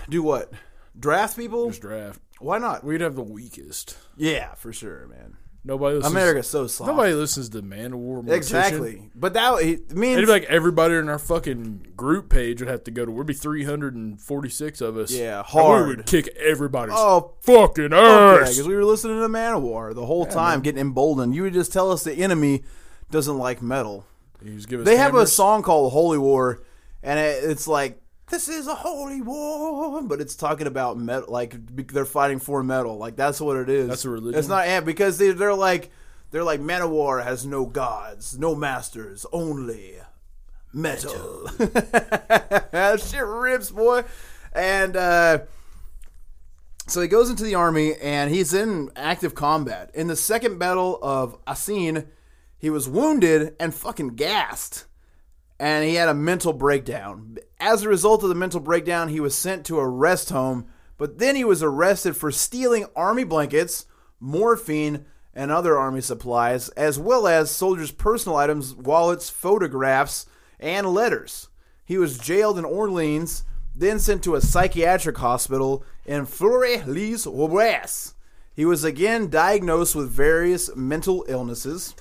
[0.10, 0.52] Do what?
[1.00, 1.68] Draft people?
[1.70, 2.20] Just draft.
[2.40, 2.84] Why not?
[2.84, 3.96] We'd have the weakest.
[4.18, 5.38] Yeah, for sure, man.
[5.64, 6.14] Nobody listens.
[6.14, 6.88] America's so soft.
[6.90, 8.24] Nobody listens to Manowar.
[8.24, 8.32] Mortician.
[8.36, 9.10] exactly.
[9.14, 12.86] But that it means It'd be like everybody in our fucking group page would have
[12.86, 13.12] to go to.
[13.12, 15.12] We'd be 346 of us.
[15.12, 15.88] Yeah, And hard.
[15.90, 18.50] We would kick everybody's Oh, fucking Fuck yeah, ass.
[18.52, 21.36] because we were listening to Manowar the whole time, getting emboldened.
[21.36, 22.64] You would just tell us the enemy
[23.12, 24.06] doesn't like metal.
[24.44, 26.62] You just give us They have a song called Holy War,
[27.04, 31.32] and it, it's like this is a holy war, but it's talking about metal.
[31.32, 31.56] Like
[31.88, 32.98] they're fighting for metal.
[32.98, 33.88] Like that's what it is.
[33.88, 34.38] That's a religion?
[34.38, 35.92] It's not yeah, because they, they're like
[36.32, 39.96] they're like Manowar has no gods, no masters, only
[40.74, 41.50] metal.
[41.58, 44.04] that shit rips, boy.
[44.54, 45.40] And uh,
[46.88, 49.92] so he goes into the army and he's in active combat.
[49.94, 52.08] In the second battle of Asin,
[52.58, 54.86] he was wounded and fucking gassed.
[55.60, 57.38] And he had a mental breakdown.
[57.60, 60.68] As a result of the mental breakdown, he was sent to a rest home,
[60.98, 63.86] but then he was arrested for stealing army blankets,
[64.20, 70.26] morphine, and other army supplies, as well as soldiers' personal items, wallets, photographs,
[70.60, 71.48] and letters.
[71.86, 73.44] He was jailed in Orleans,
[73.76, 78.14] then sent to a psychiatric hospital in Fleury-les-Aubrais.
[78.56, 81.94] He was again diagnosed with various mental illnesses.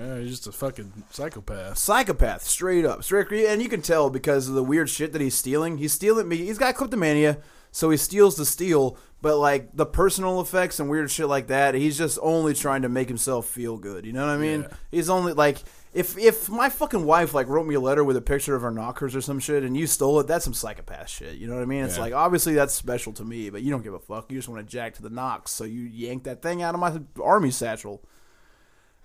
[0.00, 1.78] Yeah, he's just a fucking psychopath.
[1.78, 3.26] Psychopath, straight up, straight.
[3.46, 5.78] And you can tell because of the weird shit that he's stealing.
[5.78, 6.28] He's stealing.
[6.28, 6.36] Me.
[6.36, 7.38] He's got kleptomania,
[7.72, 8.96] so he steals to steal.
[9.20, 12.88] But like the personal effects and weird shit like that, he's just only trying to
[12.88, 14.06] make himself feel good.
[14.06, 14.62] You know what I mean?
[14.62, 14.76] Yeah.
[14.92, 15.58] He's only like
[15.92, 18.70] if if my fucking wife like wrote me a letter with a picture of her
[18.70, 21.34] knockers or some shit, and you stole it, that's some psychopath shit.
[21.34, 21.82] You know what I mean?
[21.82, 22.02] It's Yeah.
[22.02, 24.30] like obviously that's special to me, but you don't give a fuck.
[24.30, 26.80] You just want to jack to the knocks, so you yank that thing out of
[26.80, 28.04] my army satchel.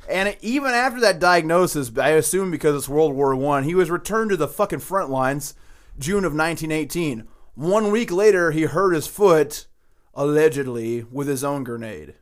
[0.09, 4.31] And even after that diagnosis, I assume because it's World War One, he was returned
[4.31, 5.55] to the fucking front lines,
[5.97, 7.27] June of 1918.
[7.55, 9.67] One week later, he hurt his foot,
[10.13, 12.15] allegedly, with his own grenade.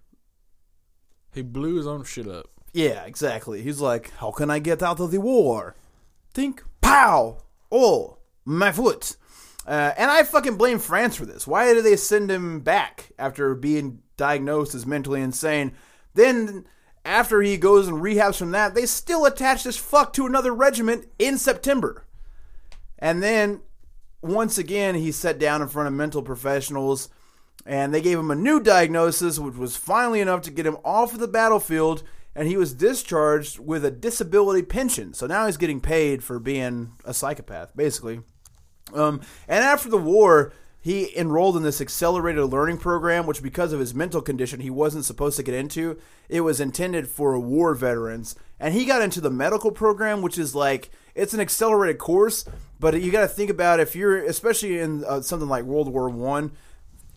[1.33, 2.49] He blew his own shit up.
[2.73, 3.61] Yeah, exactly.
[3.61, 5.75] He's like, "How can I get out of the war?"
[6.33, 7.37] Think, pow!
[7.71, 9.15] Oh, my foot.
[9.65, 11.45] Uh, and I fucking blame France for this.
[11.45, 15.73] Why did they send him back after being diagnosed as mentally insane?
[16.13, 16.65] Then,
[17.03, 21.07] after he goes and rehabs from that, they still attach this fuck to another regiment
[21.17, 22.05] in September.
[22.99, 23.61] And then,
[24.21, 27.09] once again, he sat down in front of mental professionals
[27.65, 31.13] and they gave him a new diagnosis, which was finally enough to get him off
[31.13, 32.03] of the battlefield,
[32.35, 35.13] and he was discharged with a disability pension.
[35.13, 38.21] So now he's getting paid for being a psychopath, basically.
[38.93, 43.79] Um, and after the war, he enrolled in this accelerated learning program, which because of
[43.79, 45.99] his mental condition, he wasn't supposed to get into.
[46.27, 50.55] It was intended for war veterans, and he got into the medical program, which is
[50.55, 52.45] like it's an accelerated course.
[52.79, 56.09] But you got to think about if you're, especially in uh, something like World War
[56.09, 56.51] One,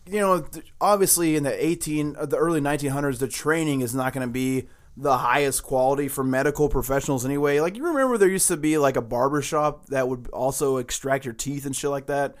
[0.05, 0.45] you know,
[0.79, 4.31] obviously in the eighteen, uh, the early nineteen hundreds, the training is not going to
[4.31, 7.59] be the highest quality for medical professionals anyway.
[7.59, 11.25] Like you remember, there used to be like a barber shop that would also extract
[11.25, 12.35] your teeth and shit like that.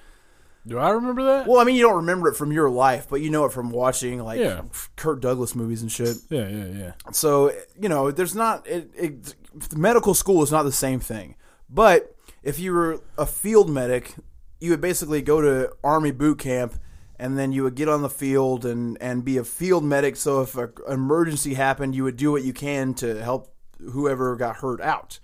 [0.67, 1.47] Do I remember that?
[1.47, 3.69] Well, I mean, you don't remember it from your life, but you know it from
[3.69, 4.61] watching like Yeah.
[4.95, 6.17] Kurt Douglas movies and shit.
[6.29, 6.91] yeah, yeah, yeah.
[7.11, 9.35] So you know, there's not it, it,
[9.75, 11.35] medical school is not the same thing.
[11.69, 14.15] But if you were a field medic,
[14.59, 16.75] you would basically go to army boot camp,
[17.19, 20.15] and then you would get on the field and and be a field medic.
[20.15, 23.53] So if an emergency happened, you would do what you can to help
[23.91, 25.19] whoever got hurt out.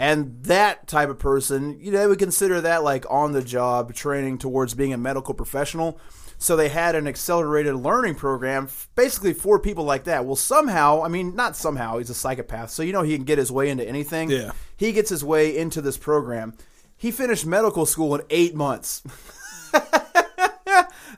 [0.00, 3.92] And that type of person, you know, they would consider that like on the job
[3.92, 6.00] training towards being a medical professional.
[6.38, 10.24] So they had an accelerated learning program basically for people like that.
[10.24, 12.70] Well, somehow, I mean, not somehow, he's a psychopath.
[12.70, 14.30] So you know he can get his way into anything.
[14.30, 14.52] Yeah.
[14.74, 16.54] He gets his way into this program.
[16.96, 19.02] He finished medical school in eight months.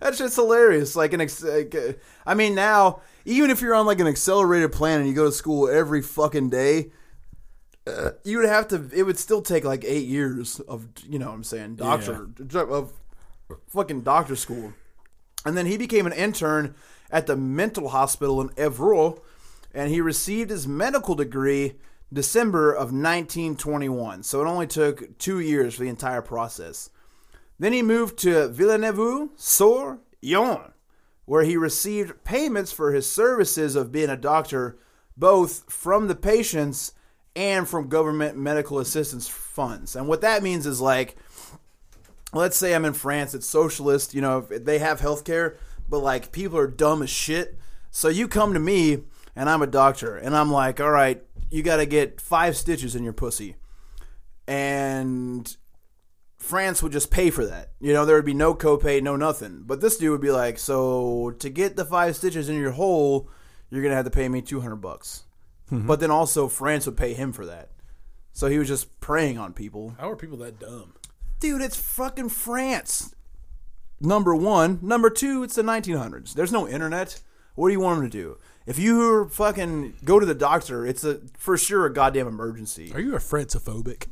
[0.00, 0.96] That's just hilarious.
[0.96, 1.92] Like an, ex- uh,
[2.26, 5.32] I mean, now even if you're on like an accelerated plan and you go to
[5.32, 6.90] school every fucking day,
[7.86, 8.88] uh, you would have to.
[8.94, 12.92] It would still take like eight years of you know what I'm saying doctor of
[13.68, 14.72] fucking doctor school,
[15.44, 16.76] and then he became an intern
[17.10, 19.20] at the mental hospital in Evreux,
[19.74, 21.74] and he received his medical degree
[22.12, 24.22] December of 1921.
[24.22, 26.90] So it only took two years for the entire process.
[27.58, 30.72] Then he moved to Villeneuve-sur-Yonne,
[31.24, 34.78] where he received payments for his services of being a doctor,
[35.16, 36.92] both from the patients
[37.34, 39.96] and from government medical assistance funds.
[39.96, 41.16] And what that means is like,
[42.32, 45.56] let's say I'm in France, it's socialist, you know, they have healthcare,
[45.88, 47.58] but like people are dumb as shit.
[47.90, 49.04] So you come to me
[49.36, 52.94] and I'm a doctor and I'm like, all right, you got to get five stitches
[52.94, 53.56] in your pussy.
[54.46, 55.54] And
[56.38, 57.70] France would just pay for that.
[57.80, 59.62] You know, there would be no copay, no nothing.
[59.64, 63.28] But this dude would be like, so to get the five stitches in your hole,
[63.70, 64.82] you're gonna have to pay me two hundred
[65.78, 65.86] bucks.
[65.86, 67.70] But then also France would pay him for that.
[68.32, 69.94] So he was just preying on people.
[69.98, 70.94] How are people that dumb?
[71.40, 73.14] Dude, it's fucking France.
[74.00, 74.78] Number one.
[74.82, 76.34] Number two, it's the 1900s.
[76.34, 77.20] There's no internet.
[77.54, 78.38] What do you want them to do?
[78.64, 82.92] If you fucking go to the doctor, it's a for sure a goddamn emergency.
[82.94, 84.06] Are you a Francophobic?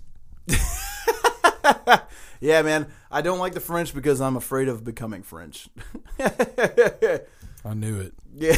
[2.40, 2.86] Yeah, man.
[3.10, 5.68] I don't like the French because I'm afraid of becoming French.
[6.18, 8.14] I knew it.
[8.34, 8.56] yeah.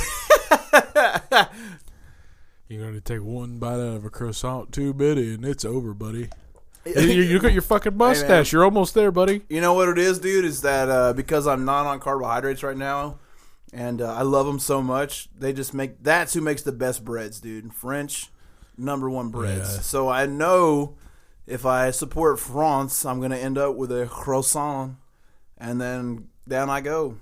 [2.73, 6.31] You're gonna take one bite out of a croissant too, Betty, and it's over, buddy.
[6.87, 8.51] you, you got your fucking mustache.
[8.51, 9.43] You're almost there, buddy.
[9.51, 10.47] You know what it is, dude?
[10.47, 13.19] Is that uh, because I'm not on carbohydrates right now,
[13.75, 17.05] and uh, I love them so much, they just make that's who makes the best
[17.05, 17.75] breads, dude.
[17.75, 18.31] French,
[18.79, 19.75] number one breads.
[19.75, 19.81] Yeah.
[19.83, 20.97] So I know
[21.47, 24.97] if I support France, I'm gonna end up with a croissant,
[25.59, 27.19] and then down I go.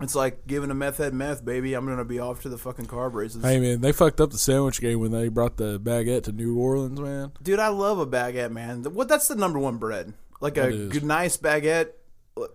[0.00, 1.72] It's like giving a meth head meth, baby.
[1.72, 3.42] I'm gonna be off to the fucking carb races.
[3.42, 6.58] Hey man, they fucked up the sandwich game when they brought the baguette to New
[6.58, 7.32] Orleans, man.
[7.42, 8.82] Dude, I love a baguette, man.
[8.84, 9.08] What?
[9.08, 10.12] That's the number one bread.
[10.40, 11.92] Like a good, nice baguette.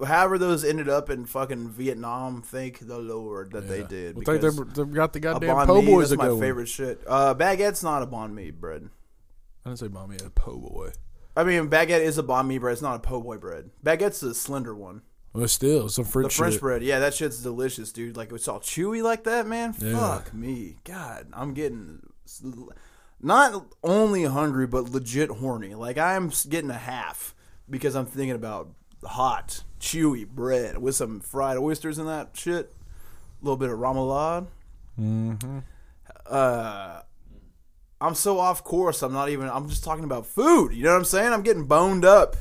[0.05, 2.43] However, those ended up in fucking Vietnam.
[2.43, 4.15] Thank the Lord that they did.
[4.15, 6.35] Well, because they got the goddamn po' boys that's my go.
[6.35, 6.43] with.
[6.43, 7.01] favorite shit.
[7.07, 8.87] Uh, baguette's not a banh mi bread.
[9.65, 10.91] I didn't say mommy, a po' boy.
[11.35, 12.73] I mean, baguette is a banh mi bread.
[12.73, 13.71] It's not a po' boy bread.
[13.83, 15.01] Baguette's the slender one.
[15.33, 16.33] Well, still some French.
[16.33, 16.53] The French.
[16.55, 16.61] Shit.
[16.61, 18.17] bread, yeah, that shit's delicious, dude.
[18.17, 19.73] Like it's all chewy like that, man.
[19.79, 19.97] Yeah.
[19.97, 22.01] Fuck me, God, I'm getting
[23.21, 25.73] not only hungry but legit horny.
[25.75, 27.33] Like I'm getting a half
[27.69, 28.69] because I'm thinking about
[29.03, 32.73] hot, chewy bread with some fried oysters in that shit.
[33.41, 34.47] A little bit of remoulade.
[34.99, 35.59] Mm-hmm.
[36.25, 37.01] Uh,
[37.99, 39.01] I'm so off course.
[39.01, 39.49] I'm not even.
[39.49, 40.73] I'm just talking about food.
[40.73, 41.33] You know what I'm saying?
[41.33, 42.35] I'm getting boned up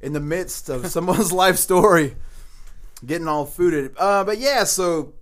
[0.00, 2.16] in the midst of someone's life story,
[3.04, 3.94] getting all fooded.
[3.96, 5.14] Uh, but yeah, so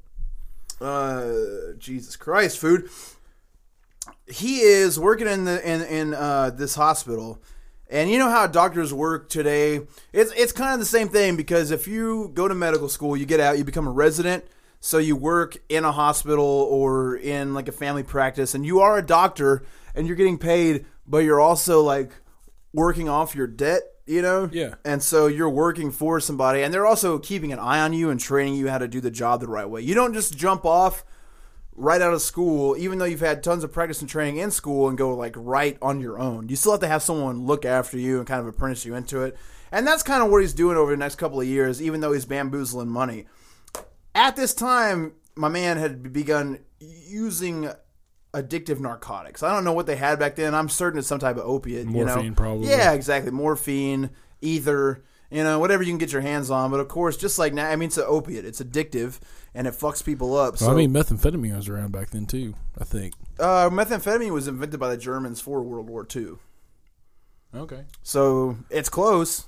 [0.80, 1.32] uh,
[1.78, 2.88] Jesus Christ, food.
[4.28, 7.40] He is working in the in in uh, this hospital,
[7.88, 9.80] and you know how doctors work today.
[10.12, 13.24] It's it's kind of the same thing because if you go to medical school, you
[13.24, 14.44] get out, you become a resident.
[14.80, 18.98] So you work in a hospital or in like a family practice, and you are
[18.98, 22.10] a doctor, and you're getting paid, but you're also like
[22.72, 24.48] working off your debt, you know?
[24.52, 24.74] Yeah.
[24.84, 28.18] And so you're working for somebody, and they're also keeping an eye on you and
[28.18, 29.82] training you how to do the job the right way.
[29.82, 31.04] You don't just jump off
[31.74, 34.88] right out of school, even though you've had tons of practice and training in school,
[34.88, 36.48] and go like right on your own.
[36.48, 39.22] You still have to have someone look after you and kind of apprentice you into
[39.22, 39.36] it.
[39.72, 42.12] And that's kind of what he's doing over the next couple of years, even though
[42.12, 43.26] he's bamboozling money.
[44.14, 47.70] At this time, my man had begun using
[48.42, 49.42] addictive narcotics.
[49.42, 50.54] I don't know what they had back then.
[50.54, 51.86] I'm certain it's some type of opiate.
[51.86, 52.34] you Morphine, know?
[52.34, 52.68] probably.
[52.68, 53.30] Yeah, exactly.
[53.32, 56.70] Morphine, ether, you know, whatever you can get your hands on.
[56.70, 58.44] But of course, just like now, I mean, it's an opiate.
[58.44, 59.18] It's addictive
[59.54, 60.58] and it fucks people up.
[60.58, 62.54] So, Well, I mean, methamphetamine was around back then too.
[62.78, 63.14] I think.
[63.40, 66.34] uh, methamphetamine was invented by the Germans for World War II.
[67.54, 67.84] Okay.
[68.02, 69.46] So it's close.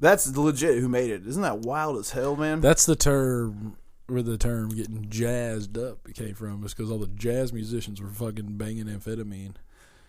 [0.00, 1.26] That's legit who made it.
[1.26, 2.60] Isn't that wild as hell, man?
[2.60, 3.77] That's the term
[4.08, 6.64] where the term getting jazzed up came from.
[6.64, 9.54] Is because all the jazz musicians were fucking banging amphetamine.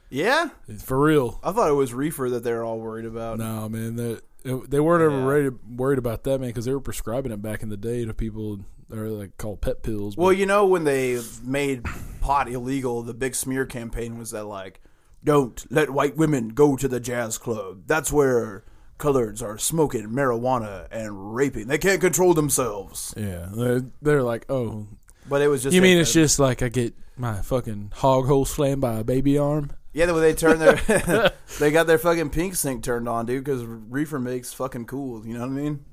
[0.10, 0.50] yeah?
[0.80, 1.40] For real.
[1.44, 3.38] I thought it was reefer that they were all worried about.
[3.38, 5.26] No, man, they they weren't ever Yeah.
[5.26, 8.14] worried, worried about that, man, because they were prescribing it back in the day to
[8.14, 10.16] people that are like called pet pills.
[10.18, 11.84] Well, you know, when they made
[12.22, 14.80] pot illegal, the big smear campaign was that, like,
[15.24, 17.84] don't let white women go to the jazz club.
[17.86, 18.64] That's where
[19.00, 21.68] coloreds are smoking marijuana and raping.
[21.68, 23.14] They can't control themselves.
[23.18, 24.88] yeah, they're, they're like, oh,
[25.28, 25.74] But it was just.
[25.74, 29.38] you mean it's just like I get my fucking hog hole slammed by a baby
[29.38, 29.72] arm?
[29.92, 31.32] Yeah, the way they turn their.
[31.60, 35.26] they got their fucking pink sink turned on, dude, because reefer makes fucking cool.
[35.26, 35.86] You know what I mean?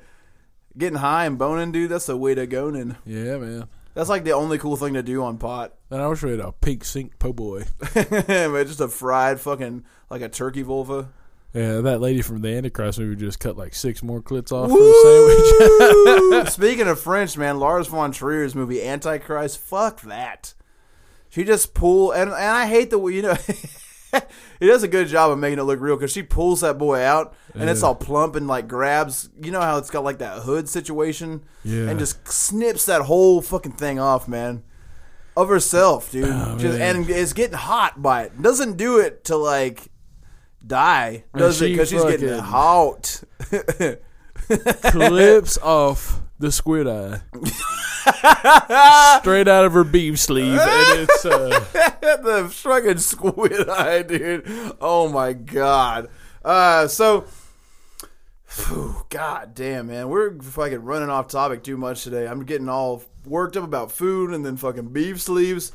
[0.76, 2.68] Getting high and boning, dude, that's the way to go.
[2.68, 3.68] And Yeah, man.
[3.94, 5.74] that's like the only cool thing to do on pot.
[5.90, 7.64] And I wish we had a pink sink po' boy.
[7.94, 11.08] just a fried fucking like a turkey vulva.
[11.54, 14.78] Yeah, that lady from the Antichrist movie just cut like six more clits off for
[14.78, 16.48] the sandwich.
[16.52, 20.52] Speaking of French, man, Lars von Trier's movie Antichrist, fuck that.
[21.30, 23.36] She just pull and and I hate the way you know.
[24.60, 27.00] he does a good job of making it look real because she pulls that boy
[27.02, 29.28] out and it's all plump and like grabs.
[29.42, 31.88] You know how it's got like that hood situation, Yeah.
[31.90, 34.62] and just snips that whole fucking thing off, man,
[35.36, 36.24] of herself, dude.
[36.30, 38.40] Oh, Just- and is getting hot by it.
[38.42, 39.88] Doesn't do it to like
[40.66, 41.66] die, does it?
[41.66, 43.22] she Because she's getting fucking- hot.
[44.92, 47.20] Clips off the squid eye.
[49.20, 50.58] Straight out of her beef sleeve.
[50.60, 51.48] And it's uh,
[52.22, 54.44] the fucking squid eye, dude.
[54.80, 56.08] Oh my god.
[56.44, 57.26] Uh, so,
[58.46, 62.26] phew, god damn, man, we're fucking running off topic too much today.
[62.26, 65.72] I'm getting all worked up about food and then fucking beef sleeves.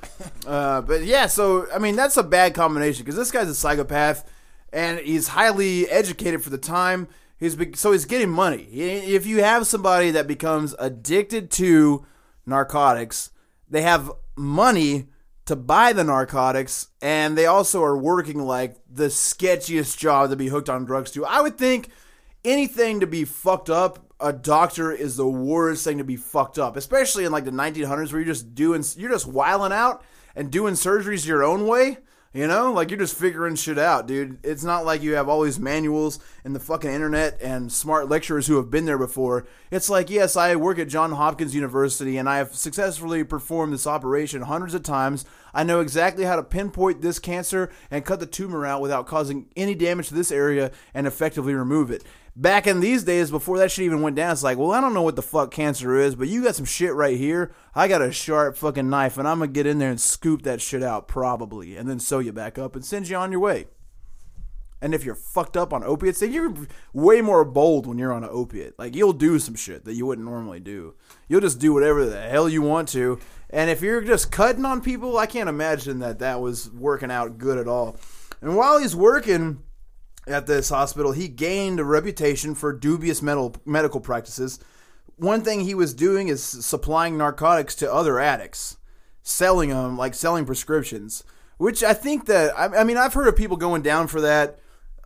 [0.47, 4.27] Uh, but yeah, so I mean that's a bad combination because this guy's a psychopath
[4.73, 7.07] and he's highly educated for the time.
[7.37, 8.63] He's be- so he's getting money.
[8.63, 12.05] If you have somebody that becomes addicted to
[12.45, 13.31] narcotics,
[13.69, 15.07] they have money
[15.45, 20.47] to buy the narcotics, and they also are working like the sketchiest job to be
[20.47, 21.25] hooked on drugs to.
[21.25, 21.89] I would think
[22.45, 26.77] anything to be fucked up, a doctor is the worst thing to be fucked up,
[26.77, 30.03] especially in like the 1900s where you're just doing, you're just wiling out
[30.35, 31.97] and doing surgeries your own way.
[32.35, 34.39] You know, like you're just figuring shit out, dude.
[34.43, 38.47] It's not like you have all these manuals and the fucking internet and smart lecturers
[38.47, 39.45] who have been there before.
[39.69, 43.85] It's like, yes, I work at John Hopkins University and I have successfully performed this
[43.85, 45.25] operation hundreds of times.
[45.53, 49.45] I know exactly how to pinpoint this cancer and cut the tumor out without causing
[49.55, 52.03] any damage to this area and effectively remove it.
[52.35, 54.95] Back in these days, before that shit even went down, it's like, well, I don't
[54.95, 57.53] know what the fuck cancer is, but you got some shit right here.
[57.75, 60.59] I got a sharp fucking knife, and I'm gonna get in there and scoop that
[60.59, 63.67] shit out, probably, and then sew you back up and send you on your way.
[64.83, 66.53] And if you're fucked up on opiates, then you're
[66.91, 68.77] way more bold when you're on an opiate.
[68.77, 70.95] Like you'll do some shit that you wouldn't normally do.
[71.29, 73.17] You'll just do whatever the hell you want to.
[73.49, 77.37] And if you're just cutting on people, I can't imagine that that was working out
[77.37, 77.97] good at all.
[78.41, 79.63] And while he's working
[80.27, 84.59] at this hospital, he gained a reputation for dubious medical medical practices.
[85.17, 88.77] One thing he was doing is supplying narcotics to other addicts,
[89.21, 91.23] selling them like selling prescriptions.
[91.57, 94.59] Which I think that I, I mean I've heard of people going down for that.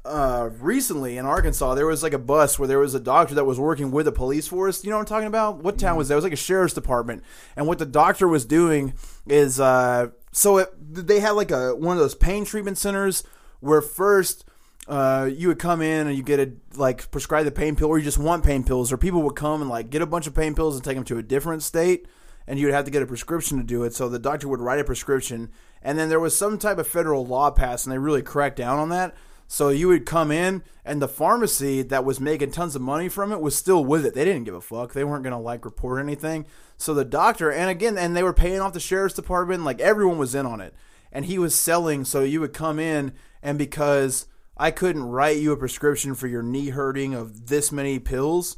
[0.06, 3.43] Uh, recently in Arkansas, there was like a bus where there was a doctor that
[3.43, 4.82] was working with a police force.
[4.82, 5.58] You know what I'm talking about?
[5.58, 6.13] What town was that?
[6.13, 7.23] It was like a sheriff's department.
[7.58, 8.93] And what the doctor was doing
[9.25, 13.25] is, uh, so it, they had like a one of those pain treatment centers
[13.60, 14.46] where first
[14.88, 17.97] uh, you would come in and you get a like prescribe the pain pill, or
[17.97, 20.34] you just want pain pills, or people would come and like get a bunch of
[20.34, 22.08] pain pills and take them to a different state,
[22.47, 23.93] and you would have to get a prescription to do it.
[23.93, 25.50] So the doctor would write a prescription,
[25.82, 28.80] and then there was some type of federal law passed, and they really cracked down
[28.80, 29.15] on that.
[29.50, 33.32] So you would come in, and the pharmacy that was making tons of money from
[33.32, 34.13] it was still with it.
[34.13, 34.93] They didn't give a fuck.
[34.93, 36.45] They weren't gonna like report anything.
[36.78, 39.63] So the doctor, and again, and they were paying off the sheriff's department.
[39.63, 40.73] Like everyone was in on it,
[41.12, 42.06] and he was selling.
[42.06, 44.28] So you would come in, and because
[44.60, 48.58] I couldn't write you a prescription for your knee hurting of this many pills,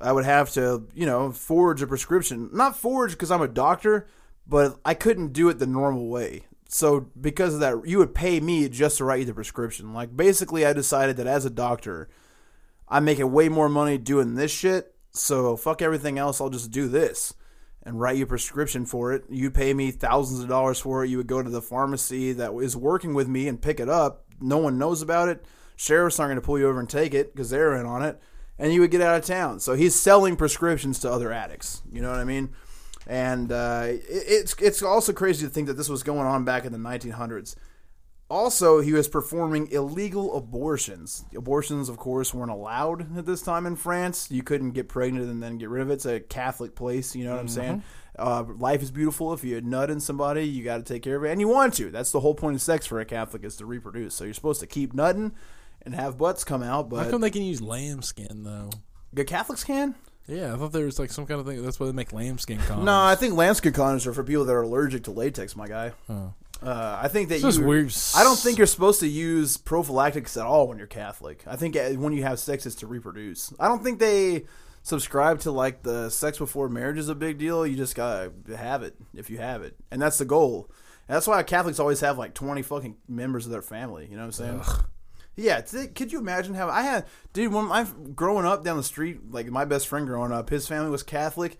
[0.00, 2.50] I would have to, you know, forge a prescription.
[2.52, 4.06] Not forge because I'm a doctor,
[4.46, 6.44] but I couldn't do it the normal way.
[6.68, 9.94] so because of that, you would pay me just to write you the prescription.
[9.94, 12.08] Like basically, I decided that as a doctor,
[12.88, 14.94] I'm making way more money doing this shit.
[15.10, 16.40] So fuck everything else.
[16.40, 17.34] I'll just do this
[17.82, 19.24] and write you a prescription for it.
[19.30, 21.08] You pay me thousands of dollars for it.
[21.08, 24.26] You would go to the pharmacy that is working with me and pick it up.
[24.40, 25.44] No one knows about it.
[25.76, 28.20] Sheriffs aren't going to pull you over and take it because they're in on it.
[28.58, 29.60] And you would get out of town.
[29.60, 31.82] So he's selling prescriptions to other addicts.
[31.92, 32.50] You know what I mean?
[33.06, 36.64] And uh, it, it's it's also crazy to think that this was going on back
[36.64, 37.54] in the 1900s.
[38.30, 41.24] Also, he was performing illegal abortions.
[41.34, 44.30] Abortions, of course, weren't allowed at this time in France.
[44.30, 45.94] You couldn't get pregnant and then get rid of it.
[45.94, 47.82] It's a Catholic place, you know what I'm saying?
[48.18, 49.32] Uh, life is beautiful.
[49.32, 51.74] If you nut in somebody, you got to take care of it, and you want
[51.74, 51.90] to.
[51.90, 54.14] That's the whole point of sex for a Catholic is to reproduce.
[54.14, 55.32] So you're supposed to keep nutting
[55.82, 58.70] and have butts come out, But How come they can use lambskin though?
[59.12, 59.94] the Catholics can.
[60.26, 61.62] Yeah, I thought there was like some kind of thing.
[61.62, 62.84] That's why they make lambskin condoms.
[62.84, 65.92] No, I think lambskin condoms are for people that are allergic to latex, my guy.
[66.10, 66.34] Oh.
[66.62, 67.94] Uh, I think that This you, weird.
[68.14, 71.44] I don't think you're supposed to use prophylactics at all when you're Catholic.
[71.46, 73.52] I think uh, when you have sex, it's to reproduce.
[73.58, 74.44] I don't think they
[74.88, 77.66] subscribe to like the sex before marriage is a big deal.
[77.66, 80.70] You just gotta have it if you have it, and that's the goal.
[81.06, 84.06] And that's why Catholics always have like 20 fucking members of their family.
[84.10, 84.62] You know what I'm saying?
[85.36, 87.52] Yeah, th- could you imagine how I had, dude?
[87.52, 90.90] When I growing up down the street, like my best friend growing up, his family
[90.90, 91.58] was Catholic.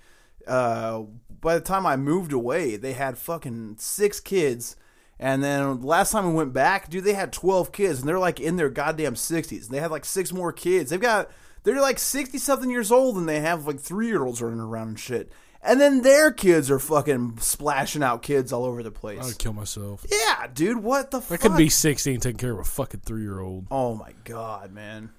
[0.49, 1.05] Uh,
[1.41, 4.75] by the time I moved away, they had fucking six kids,
[5.21, 8.41] and then last time we went back, dude, they had twelve kids, and they're like
[8.41, 9.69] in their goddamn sixties.
[9.69, 10.91] They had like six more kids.
[10.91, 11.31] They've got
[11.63, 14.89] they're like sixty something years old, and they have like three year olds running around
[14.89, 15.33] and shit.
[15.61, 19.21] And then their kids are fucking splashing out kids all over the place.
[19.21, 20.07] I would kill myself.
[20.11, 21.41] Yeah, dude, what the fuck?
[21.41, 21.51] I fuck?
[21.51, 23.67] could be 16 taking care of a fucking three year old.
[23.71, 25.11] Oh my god, man.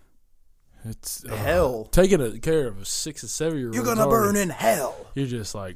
[0.85, 1.89] It's uh, Hell.
[1.91, 3.75] taking a, care of a six and seven year old.
[3.75, 4.95] You're gonna burn in hell.
[5.13, 5.75] You're just like,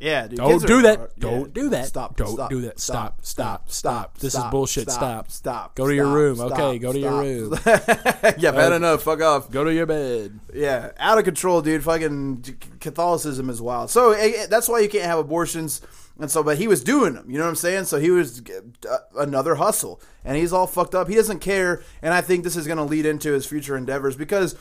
[0.00, 0.38] Yeah, dude.
[0.38, 0.98] Don't do that.
[1.00, 1.86] are- Don't do that.
[1.86, 2.16] Stop.
[2.16, 2.78] Don't stop, do that.
[2.78, 3.18] Stop.
[3.24, 3.70] Stop.
[3.70, 4.18] Stop.
[4.18, 4.90] This is bullshit.
[4.90, 5.30] Stop.
[5.30, 5.30] Stop.
[5.30, 5.74] Stop.
[5.76, 6.36] Go to your room.
[6.36, 7.58] stop, Okay, go to your room.
[7.66, 9.02] yeah, bad Uh, enough.
[9.02, 9.50] Fuck off.
[9.50, 10.38] go to your bed.
[10.54, 11.82] Yeah, out of control, dude.
[11.82, 12.44] Fucking
[12.80, 13.90] Catholicism is wild.
[13.90, 15.80] So eh, eh, that's why you can't have abortions.
[16.20, 17.30] And so, but he was doing them.
[17.30, 17.84] You know what I'm saying?
[17.84, 18.42] So he was
[18.90, 21.08] uh, another hustle, and he's all fucked up.
[21.08, 24.16] He doesn't care, and I think this is going to lead into his future endeavors
[24.16, 24.56] because,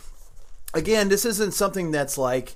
[0.75, 2.55] again, this isn't something that's like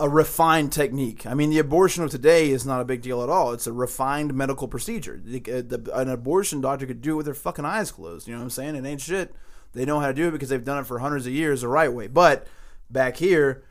[0.00, 1.24] a refined technique.
[1.24, 3.52] I mean, the abortion of today is not a big deal at all.
[3.52, 5.20] It's a refined medical procedure.
[5.24, 8.26] The, uh, the, an abortion doctor could do it with their fucking eyes closed.
[8.26, 8.74] You know what I'm saying?
[8.74, 9.34] It ain't shit.
[9.72, 11.68] They know how to do it because they've done it for hundreds of years the
[11.68, 12.08] right way.
[12.08, 12.46] But
[12.90, 13.62] back here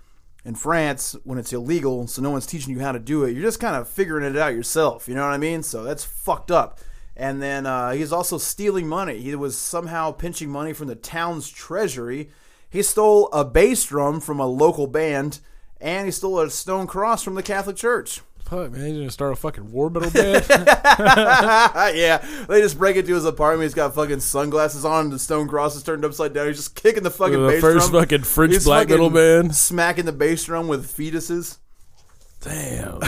[0.45, 3.41] in France, when it's illegal, so no one's teaching you how to do it, you're
[3.41, 5.07] just kind of figuring it out yourself.
[5.07, 5.61] You know what I mean?
[5.61, 6.79] So that's fucked up.
[7.15, 9.19] And then uh, he's also stealing money.
[9.19, 12.29] He was somehow pinching money from the town's treasury.
[12.69, 15.39] He stole a bass drum from a local band,
[15.83, 18.21] and he stole a stone cross from the Catholic Church.
[18.45, 20.45] Fuck, man, he's gonna start a fucking war metal band.
[20.49, 22.17] yeah,
[22.47, 23.63] they just break into his apartment.
[23.63, 26.47] He's got fucking sunglasses on, and the stone cross is turned upside down.
[26.47, 28.01] He's just kicking the fucking the bass first drum.
[28.01, 29.55] fucking French He's black metal band.
[29.55, 31.57] smacking the bass drum with fetuses.
[32.41, 32.99] Damn.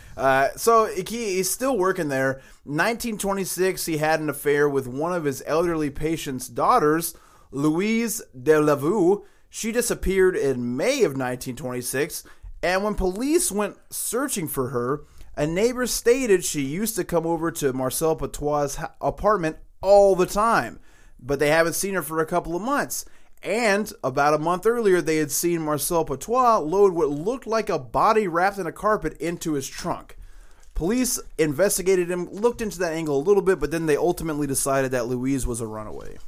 [0.16, 2.40] uh, so he, he's still working there.
[2.64, 7.14] 1926, he had an affair with one of his elderly patient's daughters,
[7.50, 9.24] Louise Delaveau.
[9.56, 12.24] She disappeared in May of 1926,
[12.62, 15.04] and when police went searching for her,
[15.34, 20.78] a neighbor stated she used to come over to Marcel Petiot' apartment all the time,
[21.18, 23.06] but they haven't seen her for a couple of months.
[23.42, 27.78] And about a month earlier, they had seen Marcel Petiot load what looked like a
[27.78, 30.18] body wrapped in a carpet into his trunk.
[30.74, 34.90] Police investigated him, looked into that angle a little bit, but then they ultimately decided
[34.90, 36.18] that Louise was a runaway.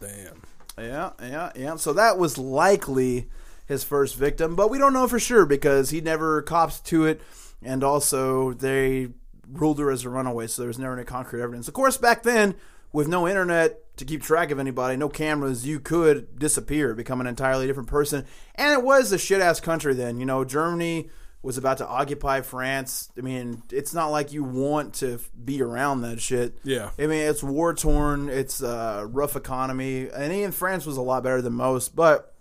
[0.00, 0.41] Damn.
[0.78, 1.76] Yeah, yeah, yeah.
[1.76, 3.28] So that was likely
[3.66, 7.20] his first victim, but we don't know for sure because he never copped to it,
[7.62, 9.08] and also they
[9.50, 11.68] ruled her as a runaway, so there was never any concrete evidence.
[11.68, 12.54] Of course, back then,
[12.92, 17.26] with no internet to keep track of anybody, no cameras, you could disappear, become an
[17.26, 20.18] entirely different person, and it was a shit ass country then.
[20.18, 21.10] You know, Germany
[21.42, 23.10] was about to occupy France.
[23.18, 26.56] I mean, it's not like you want to be around that shit.
[26.62, 26.90] Yeah.
[26.98, 28.28] I mean, it's war torn.
[28.28, 31.96] It's a rough economy, and even France was a lot better than most.
[31.96, 32.34] But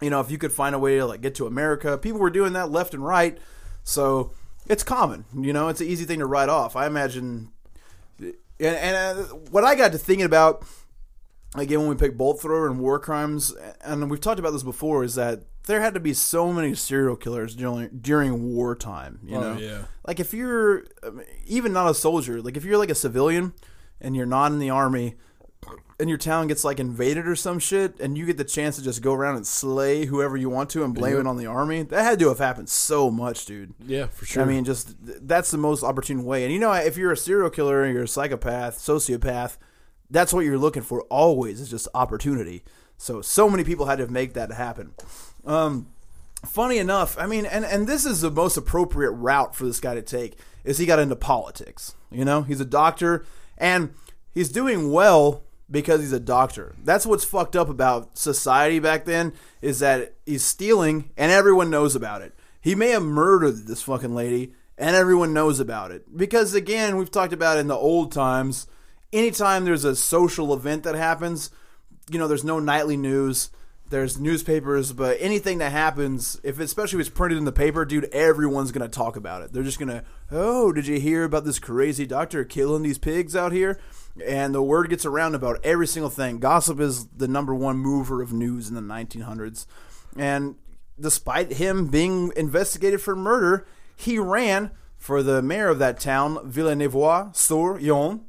[0.00, 2.30] you know, if you could find a way to like get to America, people were
[2.30, 3.38] doing that left and right.
[3.82, 4.32] So
[4.68, 5.24] it's common.
[5.34, 6.76] You know, it's an easy thing to write off.
[6.76, 7.50] I imagine.
[8.20, 10.64] And, and uh, what I got to thinking about
[11.56, 15.02] again when we pick bolt thrower and war crimes, and we've talked about this before,
[15.02, 19.20] is that there had to be so many serial killers during during wartime.
[19.24, 19.82] You Oh, know, yeah.
[20.06, 20.84] like if you're
[21.46, 23.52] even not a soldier, like if you're like a civilian
[24.00, 25.14] and you're not in the army,
[25.98, 28.82] and your town gets like invaded or some shit, and you get the chance to
[28.82, 31.20] just go around and slay whoever you want to and blame Yeah.
[31.20, 31.82] it on the army.
[31.82, 33.72] That had to have happened so much, dude.
[33.86, 34.42] Yeah, for sure.
[34.42, 36.44] I mean, just that's the most opportune way.
[36.44, 39.56] And you know, if you're a serial killer and you're a psychopath, sociopath,
[40.10, 42.62] that's what you're looking for always is just opportunity.
[42.98, 44.92] So, so many people had to make that happen.
[45.46, 45.86] Um,
[46.44, 49.94] funny enough, I mean, and and this is the most appropriate route for this guy
[49.94, 51.94] to take is he got into politics.
[52.10, 53.24] You know, he's a doctor
[53.56, 53.94] and
[54.32, 56.74] he's doing well because he's a doctor.
[56.82, 61.94] That's what's fucked up about society back then is that he's stealing and everyone knows
[61.94, 62.34] about it.
[62.60, 66.16] He may have murdered this fucking lady and everyone knows about it.
[66.16, 68.66] Because again, we've talked about in the old times,
[69.12, 71.50] anytime there's a social event that happens,
[72.10, 73.50] you know, there's no nightly news.
[73.88, 78.06] There's newspapers, but anything that happens, if especially if it's printed in the paper, dude,
[78.06, 79.52] everyone's gonna talk about it.
[79.52, 83.52] They're just gonna, oh, did you hear about this crazy doctor killing these pigs out
[83.52, 83.78] here?
[84.26, 86.38] And the word gets around about every single thing.
[86.38, 89.66] Gossip is the number one mover of news in the 1900s,
[90.16, 90.56] and
[90.98, 98.24] despite him being investigated for murder, he ran for the mayor of that town, Villeneuve-sur-Yonne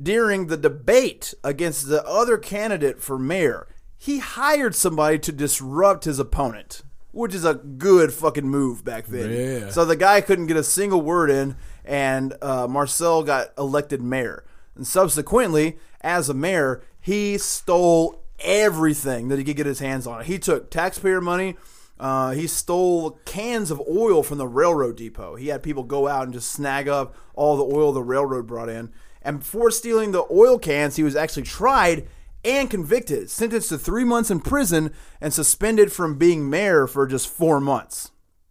[0.00, 3.66] during the debate against the other candidate for mayor,
[3.98, 9.30] he hired somebody to disrupt his opponent, which is a good fucking move back then.
[9.30, 9.70] Yeah.
[9.70, 14.44] So the guy couldn't get a single word in, and uh, Marcel got elected mayor.
[14.76, 20.24] And subsequently, as a mayor, he stole everything that he could get his hands on.
[20.24, 21.56] He took taxpayer money.
[21.98, 25.34] Uh, he stole cans of oil from the railroad depot.
[25.34, 28.68] He had people go out and just snag up all the oil the railroad brought
[28.68, 28.92] in.
[29.20, 32.06] And before stealing the oil cans, he was actually tried
[32.48, 37.28] and convicted, sentenced to three months in prison, and suspended from being mayor for just
[37.28, 38.10] four months.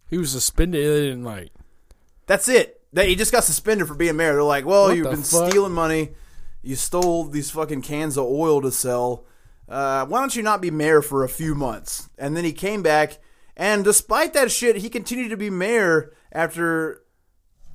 [0.09, 0.81] he was suspended.
[0.83, 1.51] Didn't like.
[2.27, 2.81] That's it.
[2.93, 4.33] They, he just got suspended for being mayor.
[4.33, 5.49] They're like, well, you've been fuck?
[5.49, 6.11] stealing money.
[6.61, 9.25] You stole these fucking cans of oil to sell.
[9.69, 12.09] Uh, why don't you not be mayor for a few months?
[12.17, 13.19] And then he came back,
[13.55, 17.03] and despite that shit, he continued to be mayor after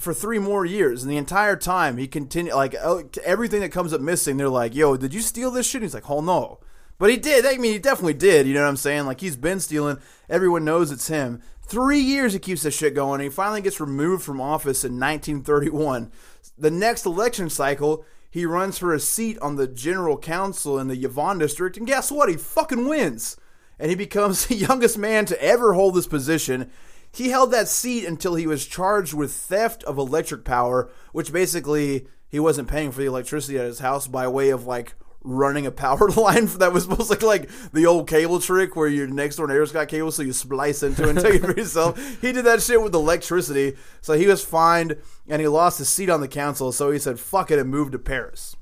[0.03, 1.03] for three more years.
[1.03, 4.37] And the entire time, he continued like uh, everything that comes up missing.
[4.37, 6.59] They're like, "Yo, did you steal this shit?" And he's like, "Oh no."
[6.99, 7.45] But he did.
[7.45, 8.47] I mean, he definitely did.
[8.47, 9.07] You know what I'm saying?
[9.07, 9.99] Like he's been stealing.
[10.29, 11.43] Everyone knows it's him.
[11.65, 13.21] Three years he keeps this shit going.
[13.21, 16.13] And he finally gets removed from office in 1931.
[16.59, 21.05] The next election cycle, he runs for a seat on the general council in the
[21.05, 22.29] Yvonne district, and guess what?
[22.29, 23.37] He fucking wins,
[23.79, 26.71] and he becomes the youngest man to ever hold this position.
[27.13, 32.07] He held that seat until he was charged with theft of electric power, which basically
[32.29, 34.95] he wasn't paying for the electricity at his house by way of like
[35.25, 38.89] running a power line that was supposed to look like the old cable trick where
[38.89, 41.57] your next door neighbor's got cable, so you splice into it and take it for
[41.57, 41.99] yourself.
[42.23, 44.97] He did that shit with electricity, so he was fined
[45.29, 46.73] and he lost his seat on the council.
[46.73, 48.57] So he said, "Fuck it," and moved to Paris.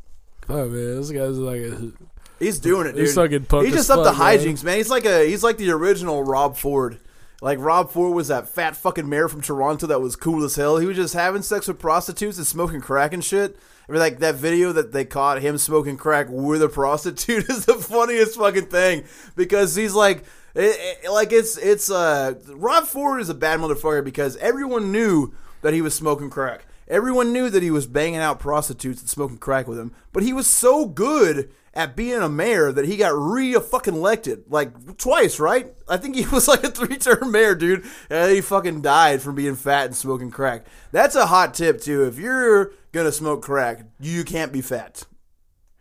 [0.48, 1.92] Oh man, this guy's like a.
[2.38, 3.02] He's doing it, dude.
[3.02, 4.78] He's fucking punk He's just up to hijinks, man.
[4.78, 6.98] He's like a he's like the original Rob Ford.
[7.42, 10.76] Like Rob Ford was that fat fucking mayor from Toronto that was cool as hell.
[10.76, 13.56] He was just having sex with prostitutes and smoking crack and shit.
[13.88, 17.64] I mean, like that video that they caught him smoking crack with a prostitute is
[17.64, 19.04] the funniest fucking thing
[19.36, 20.18] because he's like,
[20.54, 25.32] it, it- like it's it's uh Rob Ford is a bad motherfucker because everyone knew
[25.62, 26.66] that he was smoking crack.
[26.90, 30.32] Everyone knew that he was banging out prostitutes and smoking crack with them, but he
[30.32, 35.38] was so good at being a mayor that he got re fucking elected like twice,
[35.38, 35.72] right?
[35.88, 37.84] I think he was like a three term mayor, dude.
[38.10, 40.66] And he fucking died from being fat and smoking crack.
[40.90, 42.04] That's a hot tip too.
[42.06, 45.06] If you're gonna smoke crack, you can't be fat.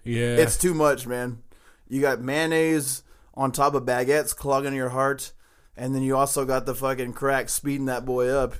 [0.04, 1.42] Yeah, It's too much, man.
[1.88, 3.02] You got mayonnaise
[3.34, 5.34] on top of baguettes clogging your heart,
[5.76, 8.54] and then you also got the fucking crack speeding that boy up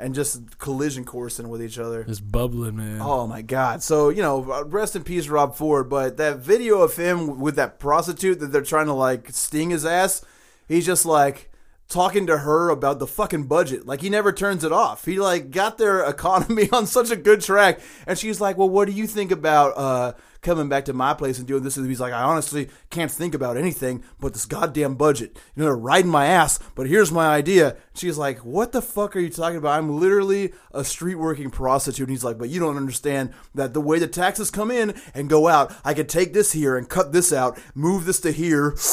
[0.00, 2.04] and just collision coursing with each other.
[2.08, 3.00] it's bubbling, man.
[3.00, 3.82] Oh my god!
[3.82, 5.88] So you know, rest in peace, Rob Ford.
[5.88, 9.84] But that video of him with that prostitute that they're trying to like sting his
[9.84, 10.24] ass,
[10.68, 11.50] he's just like
[11.88, 13.86] talking to her about the fucking budget.
[13.86, 15.04] Like he never turns it off.
[15.04, 18.86] He like got their economy on such a good track, and she's like, "Well, what
[18.86, 20.12] do you think about uh,
[20.42, 23.34] coming back to my place and doing this?" And he's like, "I honestly can't think
[23.34, 25.36] about anything but this goddamn budget.
[25.54, 29.16] You know, they're riding my ass, but here's my idea." She's like, "What the fuck
[29.16, 29.78] are you talking about?
[29.78, 33.80] I'm literally a street working prostitute." And he's like, "But you don't understand that the
[33.80, 37.12] way the taxes come in and go out, I could take this here and cut
[37.12, 38.76] this out, move this to here."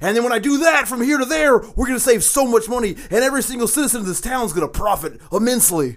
[0.00, 2.46] And then when I do that from here to there, we're going to save so
[2.46, 5.96] much money, and every single citizen of this town is going to profit immensely.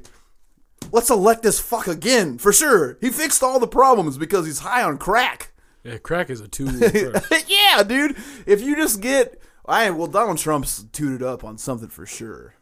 [0.92, 2.98] Let's elect this fuck again, for sure.
[3.02, 5.52] He fixed all the problems because he's high on crack.
[5.84, 6.72] Yeah, crack is a tool.
[7.48, 8.18] yeah, dude.
[8.46, 9.42] If you just get.
[9.66, 12.56] I well, Donald Trump's tooted up on something for sure.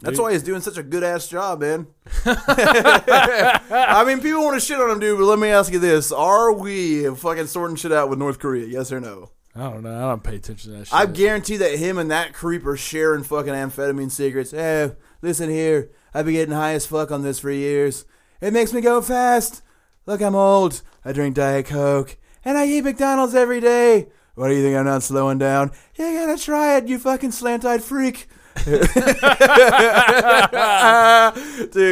[0.00, 1.86] That's why he's doing such a good ass job, man.
[2.26, 5.16] I mean, people want to shit on him, dude.
[5.16, 8.66] But let me ask you this: Are we fucking sorting shit out with North Korea?
[8.66, 9.30] Yes or no?
[9.54, 9.96] I don't know.
[9.96, 10.94] I don't pay attention to that shit.
[10.94, 14.50] I guarantee that him and that creep are sharing fucking amphetamine secrets.
[14.50, 14.88] Hey, eh,
[15.20, 15.90] listen here.
[16.14, 18.04] I've been getting high as fuck on this for years.
[18.40, 19.62] It makes me go fast.
[20.04, 20.82] Look, I'm old.
[21.04, 22.16] I drink Diet Coke.
[22.44, 24.08] And I eat McDonald's every day.
[24.34, 25.72] What do you think I'm not slowing down?
[25.96, 28.26] You gotta try it, you fucking slant-eyed freak.
[28.64, 28.88] Dude,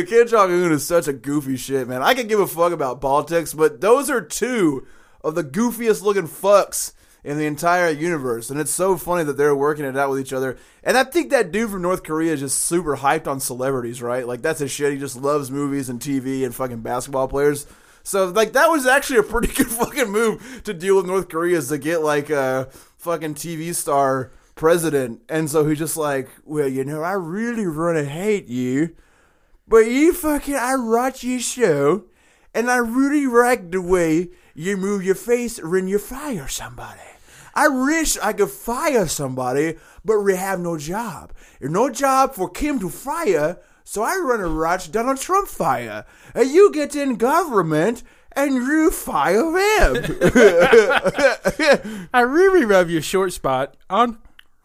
[0.08, 2.02] Kim Jong Un is such a goofy shit, man.
[2.02, 4.86] I could give a fuck about politics, but those are two
[5.22, 6.92] of the goofiest looking fucks
[7.22, 8.50] in the entire universe.
[8.50, 10.56] And it's so funny that they're working it out with each other.
[10.82, 14.26] And I think that dude from North Korea is just super hyped on celebrities, right?
[14.26, 14.92] Like, that's his shit.
[14.92, 17.66] He just loves movies and TV and fucking basketball players.
[18.02, 21.58] So, like, that was actually a pretty good fucking move to deal with North Korea
[21.58, 25.22] is to get, like, a fucking TV star president.
[25.28, 28.96] And so he's just like, well, you know, I really to hate you.
[29.68, 32.06] But you fucking, I watch your show,
[32.52, 37.09] and I really like the way you move your face when you fire somebody.
[37.54, 41.32] I wish I could fire somebody, but we have no job.
[41.58, 46.04] There's no job for Kim to fire, so I run a watch Donald Trump fire.
[46.34, 50.18] And you get in government and you fire him.
[52.14, 54.18] I really love your short spot on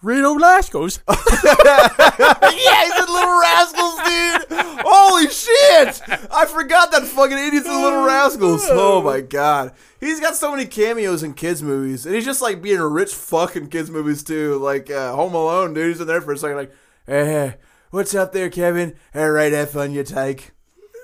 [0.06, 1.00] Reno Lascos.
[1.08, 4.60] yeah, he's in Little Rascals, dude.
[4.86, 6.02] Holy shit!
[6.32, 8.68] I forgot that fucking idiot's in Little Rascals.
[8.70, 9.74] Oh my god.
[10.00, 12.06] He's got so many cameos in kids' movies.
[12.06, 14.60] And he's just like being a rich fucking kids' movies too.
[14.60, 15.88] Like uh, Home Alone, dude.
[15.88, 16.74] He's in there for a second, like,
[17.08, 17.56] hey, hey
[17.90, 18.94] what's up there, Kevin?
[19.16, 20.52] All right, have fun, you take.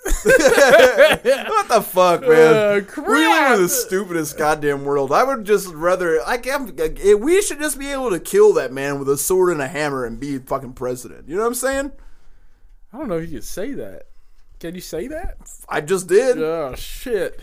[0.04, 2.54] What the fuck, man?
[2.56, 5.12] Uh, we live in the stupidest goddamn world.
[5.12, 6.20] I would just rather.
[6.26, 6.76] I can't.
[7.20, 10.06] We should just be able to kill that man with a sword and a hammer
[10.06, 11.28] and be fucking president.
[11.28, 11.92] You know what I'm saying?
[12.92, 14.08] I don't know if you can say that.
[14.60, 15.38] Can you say that?
[15.70, 16.40] I just did.
[16.40, 17.40] Oh shit!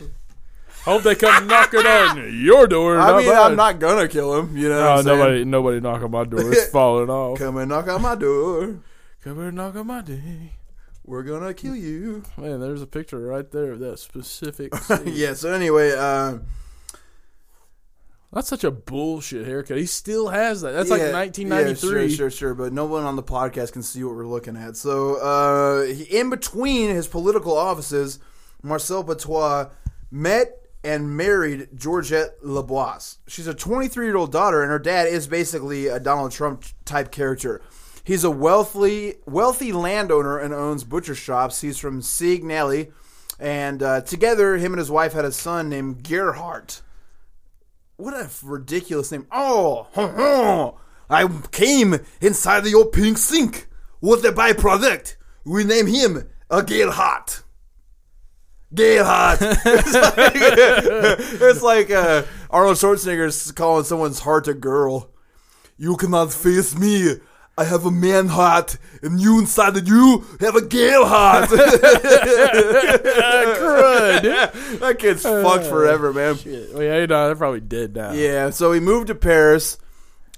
[0.84, 2.98] Hope they come knocking on your door.
[2.98, 3.36] I mean, mine.
[3.36, 4.56] I'm not gonna kill him.
[4.56, 4.94] You know?
[4.94, 5.18] Oh, saying?
[5.18, 6.52] nobody, nobody knock on my door.
[6.52, 7.38] It's falling off.
[7.38, 8.80] Come and knock on my door.
[9.22, 10.18] Come and knock on my door.
[11.08, 12.22] We're gonna kill you.
[12.36, 14.74] Man, there's a picture right there of that specific.
[14.74, 15.04] scene.
[15.06, 15.32] yeah.
[15.32, 16.40] So anyway, uh,
[18.30, 19.78] That's such a bullshit haircut.
[19.78, 20.72] He still has that.
[20.72, 22.02] That's like 1993.
[22.02, 22.54] Yeah, sure, sure, sure.
[22.54, 24.76] But no one on the podcast can see what we're looking at.
[24.76, 28.18] So, uh, he, in between his political offices,
[28.62, 29.70] Marcel Petiot
[30.10, 33.16] met and married Georgette Lebois.
[33.26, 37.10] She's a 23 year old daughter, and her dad is basically a Donald Trump type
[37.10, 37.62] character.
[38.08, 41.60] He's a wealthy, wealthy landowner and owns butcher shops.
[41.60, 42.90] He's from Seignelay,
[43.38, 46.80] and uh, together, him and his wife had a son named Gerhardt.
[47.98, 49.26] What a ridiculous name.
[49.30, 50.78] Oh,
[51.10, 53.68] I came inside the old pink sink.
[54.00, 55.16] What's the byproduct?
[55.44, 57.42] We name him a Gerhardt.
[58.72, 59.38] Gerhardt.
[59.42, 60.32] it's like,
[61.42, 65.10] it's like uh, Arnold Schwarzenegger calling someone's heart a girl.
[65.76, 67.16] You cannot face me.
[67.58, 71.48] I have a man heart, and you inside of you have a girl heart.
[73.58, 74.78] Crud.
[74.78, 76.36] that kid's fucked forever, man.
[76.36, 76.72] Shit.
[76.72, 78.12] Well, yeah, no, they're probably dead now.
[78.12, 79.76] Yeah, so he moved to Paris,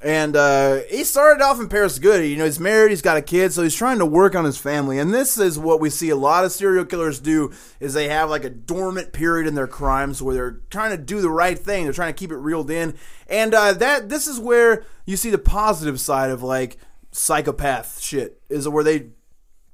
[0.01, 2.25] and uh, he started off in Paris good.
[2.25, 4.57] You know, he's married, he's got a kid, so he's trying to work on his
[4.57, 4.99] family.
[4.99, 8.31] And this is what we see a lot of serial killers do: is they have
[8.31, 11.85] like a dormant period in their crimes where they're trying to do the right thing,
[11.85, 12.95] they're trying to keep it reeled in,
[13.29, 16.79] and uh, that this is where you see the positive side of like
[17.13, 19.09] psychopath shit is where they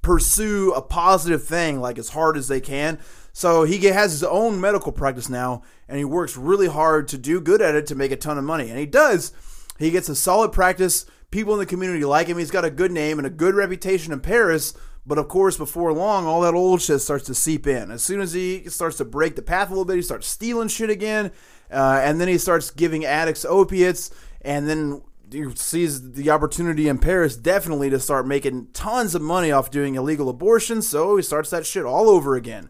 [0.01, 2.99] pursue a positive thing like as hard as they can.
[3.33, 7.39] So he has his own medical practice now, and he works really hard to do
[7.39, 9.31] good at it to make a ton of money, and he does.
[9.77, 11.05] He gets a solid practice.
[11.29, 12.37] People in the community like him.
[12.37, 14.73] He's got a good name and a good reputation in Paris.
[15.05, 17.91] But of course, before long, all that old shit starts to seep in.
[17.91, 20.67] As soon as he starts to break the path a little bit, he starts stealing
[20.67, 21.31] shit again,
[21.71, 24.11] uh, and then he starts giving addicts opiates,
[24.41, 25.06] and then he
[25.55, 30.29] sees the opportunity in Paris definitely to start making tons of money off doing illegal
[30.29, 30.87] abortions.
[30.87, 32.69] So he starts that shit all over again,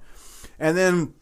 [0.59, 1.13] and then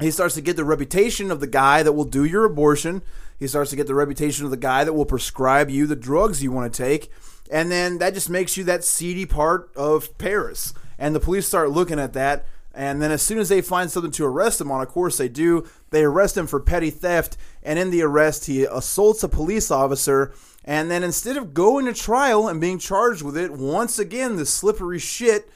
[0.00, 3.02] he starts to get the reputation of the guy that will do your abortion.
[3.38, 6.42] He starts to get the reputation of the guy that will prescribe you the drugs
[6.42, 7.10] you want to take.
[7.50, 10.72] And then that just makes you that seedy part of Paris.
[10.98, 12.46] And the police start looking at that.
[12.74, 15.28] And then as soon as they find something to arrest him on, of course they
[15.28, 17.36] do, they arrest him for petty theft.
[17.62, 20.32] And in the arrest, he assaults a police officer.
[20.64, 24.46] And then instead of going to trial and being charged with it, once again, the
[24.46, 25.48] slippery shit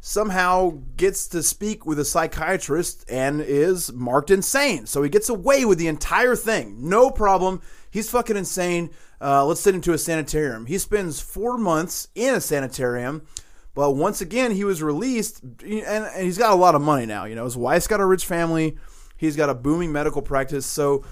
[0.00, 4.86] somehow gets to speak with a psychiatrist and is marked insane.
[4.86, 6.88] So he gets away with the entire thing.
[6.88, 7.60] No problem.
[7.90, 8.90] He's fucking insane.
[9.20, 10.66] Uh, let's send him to a sanitarium.
[10.66, 13.26] He spends four months in a sanitarium.
[13.74, 17.24] But once again, he was released, and, and he's got a lot of money now.
[17.24, 18.76] You know, his wife's got a rich family.
[19.16, 20.66] He's got a booming medical practice.
[20.66, 21.04] So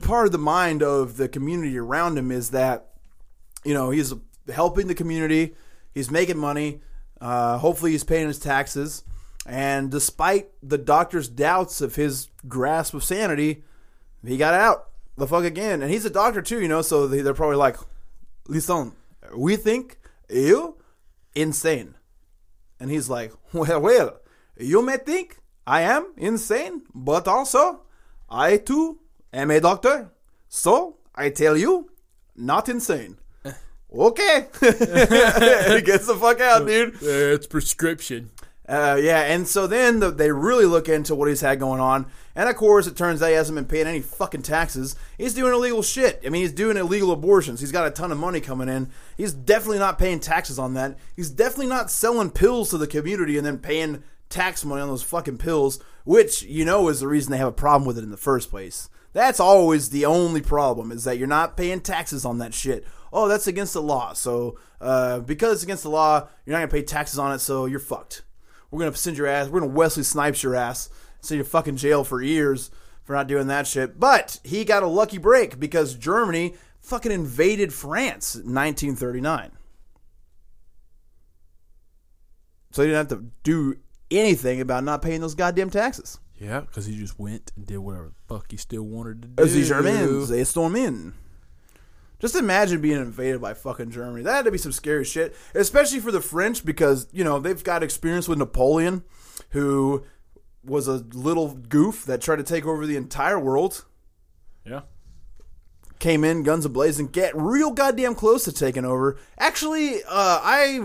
[0.00, 2.90] part of the mind of the community around him is that,
[3.64, 4.12] you know, he's
[4.52, 5.54] helping the community.
[5.94, 6.80] He's making money.
[7.20, 9.04] Uh, hopefully, he's paying his taxes.
[9.46, 13.64] And despite the doctor's doubts of his grasp of sanity,
[14.24, 15.82] he got out the fuck again.
[15.82, 16.82] And he's a doctor too, you know.
[16.82, 17.76] So they- they're probably like,
[18.46, 18.92] "Listen,
[19.34, 19.98] we think
[20.28, 20.76] you
[21.34, 21.94] insane."
[22.78, 24.20] And he's like, "Well, well,
[24.56, 27.82] you may think I am insane, but also
[28.28, 28.98] I too
[29.32, 30.10] am a doctor.
[30.48, 31.90] So I tell you,
[32.36, 33.18] not insane."
[33.94, 36.94] Okay, he gets the fuck out, dude.
[36.94, 38.30] Uh, it's prescription.
[38.66, 42.06] Uh, yeah, and so then the, they really look into what he's had going on,
[42.34, 44.96] and of course it turns out he hasn't been paying any fucking taxes.
[45.18, 46.22] He's doing illegal shit.
[46.24, 47.60] I mean, he's doing illegal abortions.
[47.60, 48.88] He's got a ton of money coming in.
[49.16, 50.96] He's definitely not paying taxes on that.
[51.14, 55.02] He's definitely not selling pills to the community and then paying tax money on those
[55.02, 58.10] fucking pills, which you know is the reason they have a problem with it in
[58.10, 58.88] the first place.
[59.12, 62.86] That's always the only problem is that you're not paying taxes on that shit.
[63.12, 64.14] Oh, that's against the law.
[64.14, 67.40] So uh, because it's against the law, you're not gonna pay taxes on it.
[67.40, 68.22] So you're fucked.
[68.70, 69.48] We're gonna send your ass.
[69.48, 70.88] We're gonna Wesley Snipes your ass.
[71.20, 72.70] Send you fucking jail for years
[73.04, 74.00] for not doing that shit.
[74.00, 79.52] But he got a lucky break because Germany fucking invaded France in 1939.
[82.72, 83.76] So he didn't have to do
[84.10, 86.18] anything about not paying those goddamn taxes.
[86.42, 89.42] Yeah, because he just went and did whatever the fuck he still wanted to do.
[89.44, 91.14] As the Germans, they storm in.
[92.18, 94.24] Just imagine being invaded by fucking Germany.
[94.24, 97.62] That had to be some scary shit, especially for the French because you know they've
[97.62, 99.04] got experience with Napoleon,
[99.50, 100.04] who
[100.64, 103.84] was a little goof that tried to take over the entire world.
[104.66, 104.80] Yeah.
[106.00, 109.16] Came in guns ablazing, get real goddamn close to taking over.
[109.38, 110.80] Actually, uh, I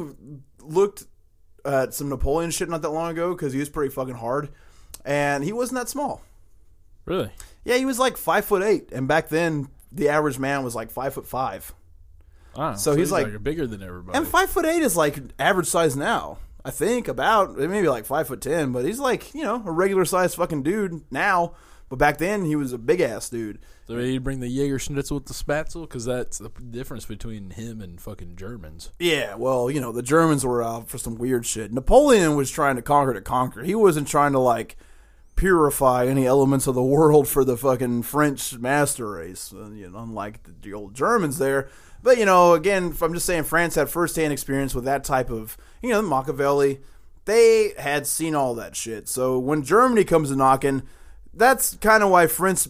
[0.60, 1.06] looked
[1.66, 4.50] at some Napoleon shit not that long ago because he was pretty fucking hard,
[5.08, 6.22] and he wasn't that small.
[7.06, 7.32] Really?
[7.64, 10.92] Yeah, he was like five foot eight, and back then the average man was like
[10.92, 11.74] five foot five.
[12.56, 12.76] Wow.
[12.76, 14.18] So he's like- bigger than everybody.
[14.18, 16.40] And five foot eight is like average size now.
[16.66, 20.04] I think about maybe like five foot ten, but he's like you know a regular
[20.06, 21.54] sized fucking dude now.
[21.90, 23.60] But back then he was a big ass dude.
[23.88, 27.80] so he'd bring the Jaeger Schnitzel with the Spatzel because that's the difference between him
[27.80, 28.92] and fucking Germans.
[29.00, 31.72] Yeah, well, you know the Germans were out for some weird shit.
[31.72, 33.64] Napoleon was trying to conquer to conquer.
[33.64, 34.76] He wasn't trying to like
[35.38, 39.54] purify any elements of the world for the fucking French master race.
[39.54, 41.70] uh, You know, unlike the, old Germans there.
[42.04, 45.56] But you know, again, I'm just saying, France had firsthand experience with that type of,
[45.82, 46.82] you know, Machiavelli.
[47.26, 49.08] They had seen all that shit.
[49.08, 50.84] So when Germany comes knocking,
[51.34, 52.66] that's kind of why French,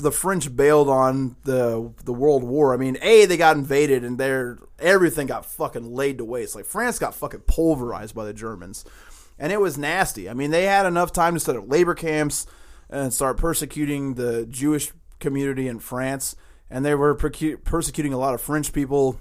[0.00, 2.74] the French bailed on the the World War.
[2.74, 6.54] I mean, a they got invaded and their everything got fucking laid to waste.
[6.54, 8.84] Like France got fucking pulverized by the Germans,
[9.40, 10.30] and it was nasty.
[10.30, 12.46] I mean, they had enough time to set up labor camps
[12.88, 16.36] and start persecuting the Jewish community in France,
[16.70, 19.20] and they were persecuting a lot of French people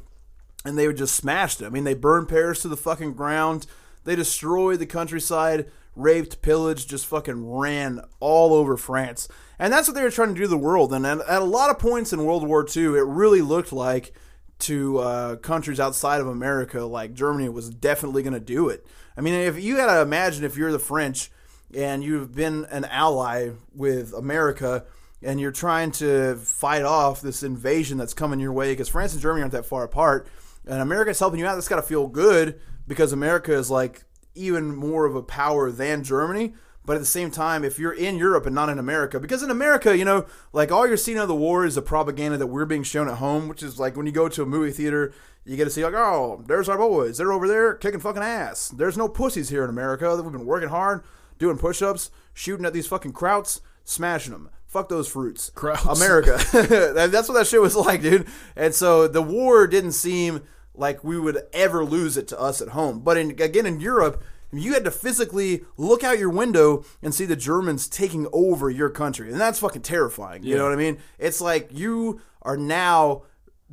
[0.66, 1.66] and they would just smash it.
[1.66, 3.66] I mean, they burned Paris to the fucking ground.
[4.04, 9.28] They destroyed the countryside, raped, pillaged, just fucking ran all over France.
[9.58, 10.94] And that's what they were trying to do to the world.
[10.94, 14.14] And at, at a lot of points in World War II, it really looked like
[14.60, 18.86] to uh, countries outside of America, like Germany was definitely going to do it.
[19.20, 21.30] I mean, if you got to imagine if you're the French
[21.76, 24.86] and you've been an ally with America
[25.22, 29.22] and you're trying to fight off this invasion that's coming your way because France and
[29.22, 30.30] Germany aren't that far apart
[30.66, 34.06] and America's helping you out, that's got to feel good because America is like
[34.36, 36.54] even more of a power than Germany.
[36.86, 39.52] But at the same time, if you're in Europe and not in America, because in
[39.52, 42.66] America, you know, like all you're seeing of the war is the propaganda that we're
[42.66, 45.14] being shown at home, which is like when you go to a movie theater,
[45.46, 48.70] you get to see like, oh, there's our boys, they're over there kicking fucking ass.
[48.70, 50.16] There's no pussies here in America.
[50.16, 51.04] We've been working hard,
[51.38, 54.50] doing push-ups, shooting at these fucking krauts, smashing them.
[54.68, 55.50] Fuck those fruits.
[55.50, 55.98] Krauts.
[55.98, 56.38] America.
[57.10, 58.28] That's what that shit was like, dude.
[58.56, 60.44] And so the war didn't seem
[60.76, 63.00] like we would ever lose it to us at home.
[63.00, 67.26] But in, again, in Europe, you had to physically look out your window and see
[67.26, 69.32] the Germans taking over your country.
[69.32, 70.44] And that's fucking terrifying.
[70.44, 71.00] You know what I mean?
[71.18, 73.24] It's like you are now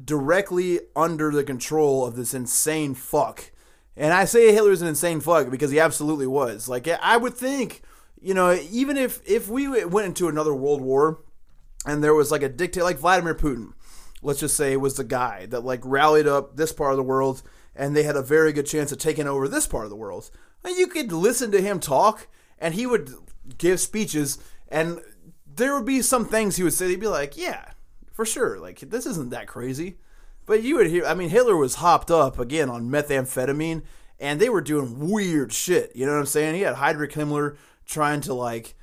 [0.02, 3.50] directly under the control of this insane fuck.
[3.96, 6.68] And I say Hitler's an insane fuck because he absolutely was.
[6.68, 7.82] Like I would think,
[8.20, 11.22] you know, even if if we went into another world war
[11.86, 13.72] and there was like a dictator like Vladimir Putin,
[14.22, 17.42] let's just say was the guy that like rallied up this part of the world
[17.74, 20.30] and they had a very good chance of taking over this part of the world.
[20.64, 22.26] You could listen to him talk
[22.58, 23.14] and he would
[23.56, 24.38] give speeches
[24.68, 25.00] and
[25.46, 27.70] there would be some things he would say he'd be like, "Yeah,
[28.16, 28.58] for sure.
[28.58, 29.98] Like this isn't that crazy."
[30.46, 33.82] But you would hear I mean Hitler was hopped up again on methamphetamine
[34.18, 35.92] and they were doing weird shit.
[35.94, 36.54] You know what I'm saying?
[36.54, 38.74] He had Heinrich Himmler trying to like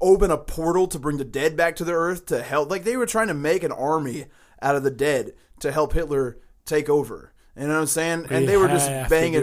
[0.00, 2.70] open a portal to bring the dead back to the earth to help.
[2.70, 4.26] Like they were trying to make an army
[4.60, 7.32] out of the dead to help Hitler take over.
[7.56, 8.26] You know what I'm saying?
[8.30, 9.42] and they were just banging,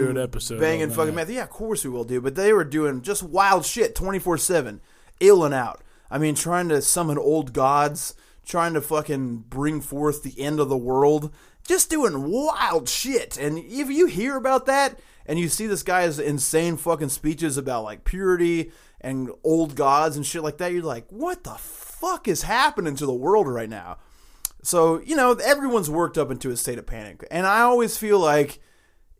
[0.60, 1.30] banging fucking meth.
[1.30, 2.20] Yeah, of course we will do.
[2.20, 4.80] But they were doing just wild shit, 24 seven,
[5.20, 5.82] ill and out.
[6.10, 8.14] I mean, trying to summon old gods,
[8.44, 11.32] trying to fucking bring forth the end of the world,
[11.66, 13.36] just doing wild shit.
[13.36, 17.84] And if you hear about that and you see this guy's insane fucking speeches about
[17.84, 22.42] like purity and old gods and shit like that, you're like, what the fuck is
[22.42, 23.98] happening to the world right now?
[24.62, 27.26] So, you know, everyone's worked up into a state of panic.
[27.30, 28.60] And I always feel like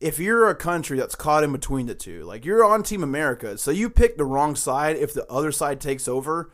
[0.00, 3.56] if you're a country that's caught in between the two, like you're on Team America,
[3.58, 6.50] so you pick the wrong side if the other side takes over,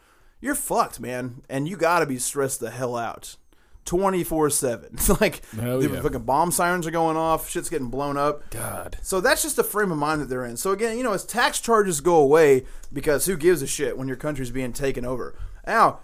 [0.46, 1.42] you're fucked, man.
[1.50, 3.36] And you gotta be stressed the hell out.
[3.84, 4.98] 24 7.
[5.20, 6.00] Like, Hell the yeah.
[6.00, 8.48] fucking bomb sirens are going off, shit's getting blown up.
[8.50, 8.98] God.
[9.02, 10.56] So that's just the frame of mind that they're in.
[10.56, 14.08] So again, you know, as tax charges go away, because who gives a shit when
[14.08, 15.38] your country's being taken over?
[15.66, 16.00] Now,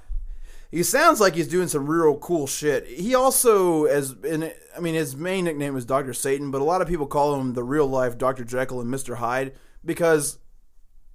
[0.70, 2.86] he sounds like he's doing some real cool shit.
[2.86, 6.80] He also, as in, I mean, his main nickname is Doctor Satan, but a lot
[6.80, 9.53] of people call him the real life Doctor Jekyll and Mister Hyde
[9.84, 10.38] because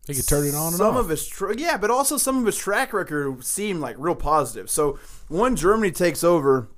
[0.08, 1.02] He could turn it on and some off.
[1.02, 4.70] of his tra- yeah, but also some of his track record seemed like real positive.
[4.70, 4.98] So
[5.28, 6.70] when Germany takes over,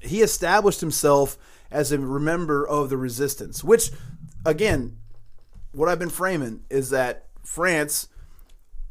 [0.00, 1.38] he established himself
[1.70, 3.62] as a member of the resistance.
[3.62, 3.90] Which,
[4.44, 4.98] again,
[5.72, 8.08] what I've been framing is that France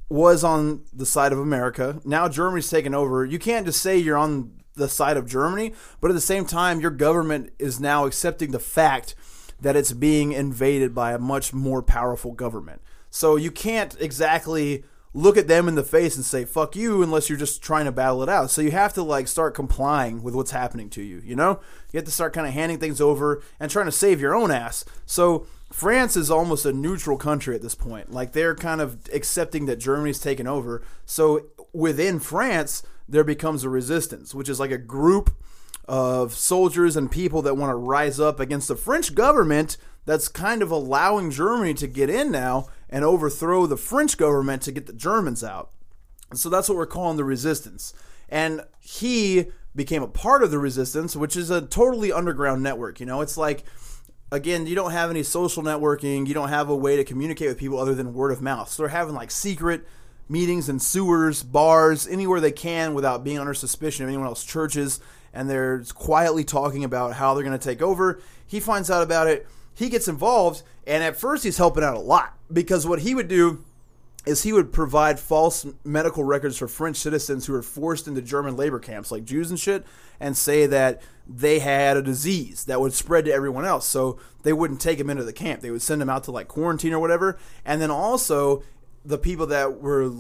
[0.07, 1.99] was on the side of America.
[2.05, 3.26] Now Germany's taken over.
[3.26, 6.80] You can't just say you're on the side of Germany, but at the same time,
[6.80, 9.15] your government is now accepting the fact
[9.59, 12.82] that it's being invaded by a much more powerful government.
[13.16, 17.30] So you can't exactly look at them in the face and say fuck you unless
[17.30, 18.51] you're just trying to battle it out.
[18.51, 21.61] So you have to like start complying with what's happening to you, you know?
[21.93, 24.51] You have to start kind of handing things over and trying to save your own
[24.51, 24.84] ass.
[25.05, 28.11] So France is almost a neutral country at this point.
[28.11, 30.84] Like they're kind of accepting that Germany's taken over.
[31.05, 35.34] So within France, there becomes a resistance, which is like a group
[35.88, 40.61] of soldiers and people that want to rise up against the French government that's kind
[40.61, 44.94] of allowing Germany to get in now and overthrow the French government to get the
[44.94, 45.72] Germans out.
[46.34, 47.94] So that's what we're calling the resistance.
[48.30, 53.00] And he became a part of the resistance, which is a totally underground network.
[53.00, 53.64] You know, it's like,
[54.32, 57.58] again, you don't have any social networking, you don't have a way to communicate with
[57.58, 58.70] people other than word of mouth.
[58.70, 59.86] So they're having like secret
[60.28, 65.00] meetings in sewers, bars, anywhere they can without being under suspicion of anyone else, churches,
[65.34, 68.20] and they're quietly talking about how they're going to take over.
[68.48, 72.00] He finds out about it, he gets involved, and at first he's helping out a
[72.00, 73.64] lot because what he would do
[74.26, 78.58] is he would provide false medical records for French citizens who were forced into German
[78.58, 79.86] labor camps, like Jews and shit,
[80.20, 83.88] and say that they had a disease that would spread to everyone else.
[83.88, 85.62] So they wouldn't take them into the camp.
[85.62, 87.38] They would send them out to like quarantine or whatever.
[87.64, 88.64] And then also
[89.04, 90.12] the people that were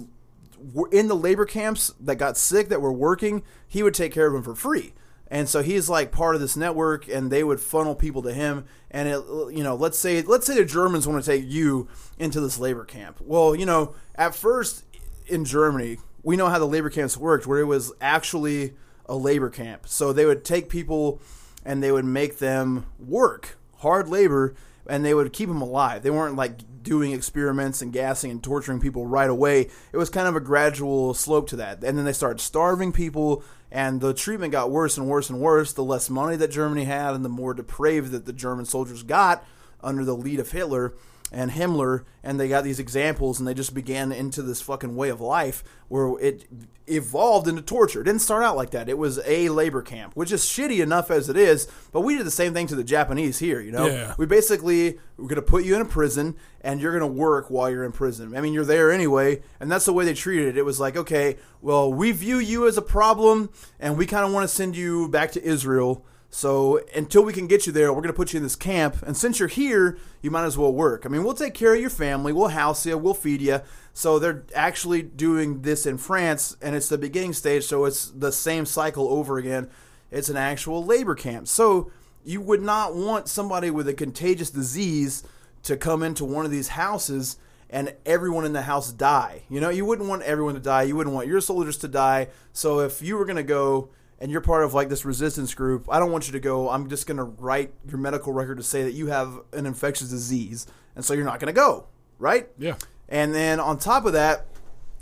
[0.73, 4.27] were in the labor camps that got sick that were working, he would take care
[4.27, 4.93] of them for free.
[5.27, 8.65] And so he's like part of this network, and they would funnel people to him.
[8.91, 11.87] And it, you know, let's say let's say the Germans want to take you
[12.19, 13.19] into this labor camp.
[13.21, 14.83] Well, you know, at first
[15.27, 18.73] in Germany, we know how the labor camps worked, where it was actually
[19.07, 19.87] a labor camp.
[19.87, 21.19] So they would take people
[21.63, 24.55] and they would make them work hard labor,
[24.87, 26.03] and they would keep them alive.
[26.03, 29.69] They weren't like doing experiments and gassing and torturing people right away.
[29.91, 31.83] It was kind of a gradual slope to that.
[31.83, 33.43] And then they started starving people,
[33.75, 35.73] and the treatment got worse and worse and worse.
[35.73, 39.45] The less money that Germany had, and the more depraved that the German soldiers got
[39.83, 40.93] under the lead of Hitler
[41.31, 45.09] and Himmler, and they got these examples, and they just began into this fucking way
[45.09, 46.45] of life where it
[46.87, 48.01] evolved into torture.
[48.01, 48.87] It didn't start out like that.
[48.87, 52.27] It was a labor camp, which is shitty enough as it is, but we did
[52.27, 53.87] the same thing to the Japanese here, you know?
[53.87, 54.13] Yeah.
[54.17, 57.49] We basically, we're going to put you in a prison, and you're going to work
[57.49, 58.35] while you're in prison.
[58.37, 60.57] I mean, you're there anyway, and that's the way they treated it.
[60.57, 63.49] It was like, okay, well, we view you as a problem,
[63.79, 66.05] and we kind of want to send you back to Israel.
[66.35, 69.01] So until we can get you there, we're going to put you in this camp.
[69.03, 71.05] And since you're here, you might as well work.
[71.05, 73.61] I mean, we'll take care of your family, we'll house you, we'll feed you.
[73.93, 77.63] So they're actually doing this in France, and it's the beginning stage.
[77.63, 79.69] So it's the same cycle over again.
[80.11, 81.47] It's an actual labor camp.
[81.47, 81.89] So
[82.25, 85.23] you would not want somebody with a contagious disease
[85.63, 87.37] to come into one of these houses
[87.69, 89.43] and everyone in the house die.
[89.47, 90.83] You know, you wouldn't want everyone to die.
[90.83, 92.27] You wouldn't want your soldiers to die.
[92.51, 93.87] So if you were going to go
[94.19, 96.89] and you're part of like this resistance group, I don't want you to go, I'm
[96.89, 100.67] just going to write your medical record to say that you have an infectious disease.
[100.95, 101.87] And so you're not going to go,
[102.19, 102.47] right?
[102.57, 102.75] Yeah.
[103.09, 104.45] And then on top of that,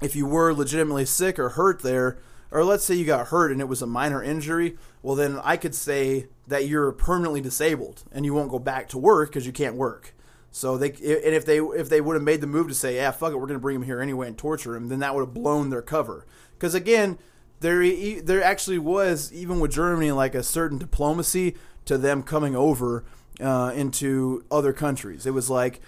[0.01, 2.18] if you were legitimately sick or hurt there,
[2.51, 5.57] or let's say you got hurt and it was a minor injury, well, then I
[5.57, 9.53] could say that you're permanently disabled and you won't go back to work because you
[9.53, 10.14] can't work.
[10.51, 13.09] So they and if they if they would have made the move to say, yeah,
[13.09, 15.22] fuck it, we're going to bring him here anyway and torture him, then that would
[15.22, 16.28] have blown their cover.
[16.53, 17.18] Because again,
[17.64, 21.55] there there actually was even with Germany like a certain diplomacy
[21.86, 23.03] to them coming over
[23.41, 25.26] uh, into other countries.
[25.26, 25.80] It was like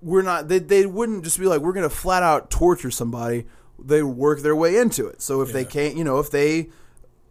[0.00, 3.44] we're not they they wouldn't just be like we're going to flat out torture somebody.
[3.78, 5.20] They work their way into it.
[5.20, 6.68] So if they can't, you know, if they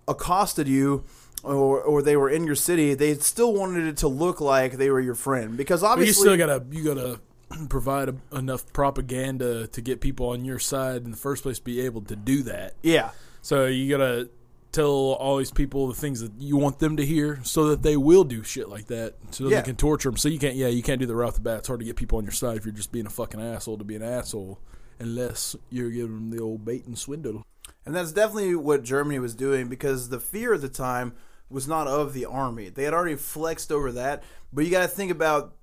[0.08, 1.03] accosted you
[1.43, 4.89] or or they were in your city, they still wanted it to look like they
[4.89, 7.20] were your friend because But you obviously still gotta you gotta
[7.70, 11.64] provide a, enough propaganda to get people on your side in the first place to
[11.64, 12.74] be able to do that.
[12.84, 13.12] yeah.
[13.45, 14.27] So you gotta
[14.71, 17.95] tell all these people the things that you want them to hear, so that they
[17.95, 19.57] will do shit like that, so Yeah.
[19.57, 20.17] they can torture them.
[20.17, 21.59] So you can't, yeah, you can't do the right off the bat.
[21.59, 23.77] It's hard to get people on your side if you're just being a fucking asshole
[23.77, 24.59] to be an asshole,
[24.99, 27.45] unless you're giving them the old bait and swindle.
[27.85, 31.13] And that's definitely what Germany was doing because the fear at the time
[31.47, 32.69] was not of the army.
[32.69, 35.53] They had already flexed over that, but you got to think about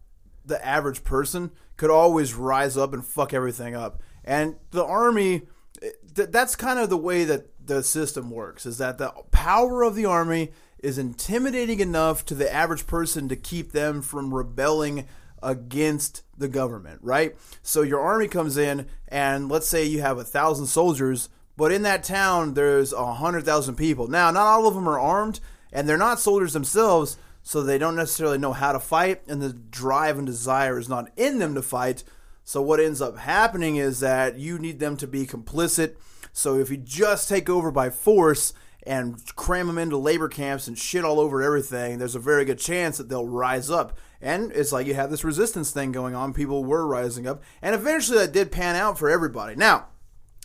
[0.47, 4.01] the average person could always rise up and fuck everything up.
[4.25, 5.49] And the army
[5.83, 9.83] eh, th- that's kind of the way that the system works is that the power
[9.83, 15.07] of the army is intimidating enough to the average person to keep them from rebelling
[15.43, 17.37] against the government, right?
[17.63, 21.83] So your army comes in, and let's say you have a thousand soldiers, but in
[21.83, 24.09] that town there's a hundred thousand people.
[24.09, 25.41] Now, not all of them are armed,
[25.73, 29.53] and they're not soldiers themselves, so they don't necessarily know how to fight, and the
[29.53, 32.05] drive and desire is not in them to fight.
[32.45, 35.95] So what ends up happening is that you need them to be complicit.
[36.33, 38.53] So if you just take over by force
[38.85, 42.59] and cram them into labor camps and shit all over everything, there's a very good
[42.59, 43.97] chance that they'll rise up.
[44.21, 46.33] And it's like you have this resistance thing going on.
[46.33, 49.57] People were rising up, and eventually that did pan out for everybody.
[49.57, 49.87] Now,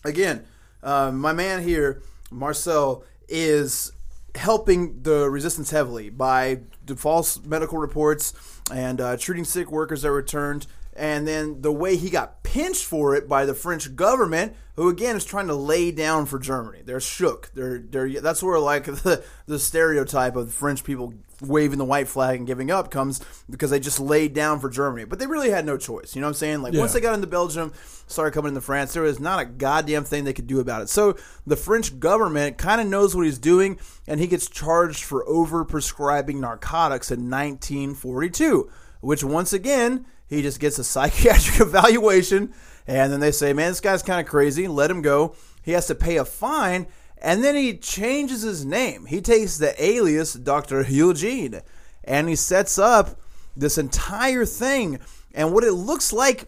[0.03, 0.45] again,
[0.81, 3.91] uh, my man here, Marcel, is
[4.35, 6.59] helping the resistance heavily by
[6.95, 8.33] false medical reports
[8.71, 10.67] and uh, treating sick workers that returned.
[10.98, 15.16] And then the way he got pinched for it by the French government, who again
[15.16, 16.82] is trying to lay down for Germany.
[16.84, 17.52] They're shook.
[17.54, 22.08] They're they're that's where like the the stereotype of the French people waving the white
[22.08, 25.06] flag and giving up comes because they just laid down for Germany.
[25.06, 26.16] But they really had no choice.
[26.16, 26.62] You know what I'm saying?
[26.62, 27.74] Like once they got into Belgium,
[28.08, 30.89] started coming into France, there was not a goddamn thing they could do about it.
[30.89, 35.28] So the French government kind of knows what he's doing, and he gets charged for
[35.28, 38.70] over prescribing narcotics in 1942,
[39.02, 42.53] which once again he just gets a psychiatric evaluation,
[42.86, 44.67] and then they say, "Man, this guy's kind of crazy.
[44.67, 45.36] Let him go."
[45.67, 46.88] He has to pay a fine.
[47.21, 49.05] And then he changes his name.
[49.05, 50.82] He takes the alias Dr.
[50.88, 51.59] Eugene
[52.05, 53.19] and he sets up
[53.55, 54.99] this entire thing.
[55.34, 56.47] And what it looks like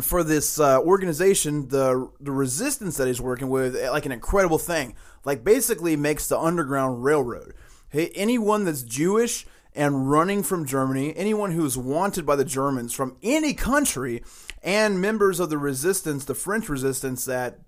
[0.00, 4.58] for this uh, organization, the the resistance that he's working with, eh, like an incredible
[4.58, 4.94] thing.
[5.24, 7.52] Like basically makes the Underground Railroad.
[7.88, 9.44] Hey, anyone that's Jewish
[9.76, 14.22] and running from Germany, anyone who's wanted by the Germans from any country,
[14.62, 17.60] and members of the resistance, the French resistance that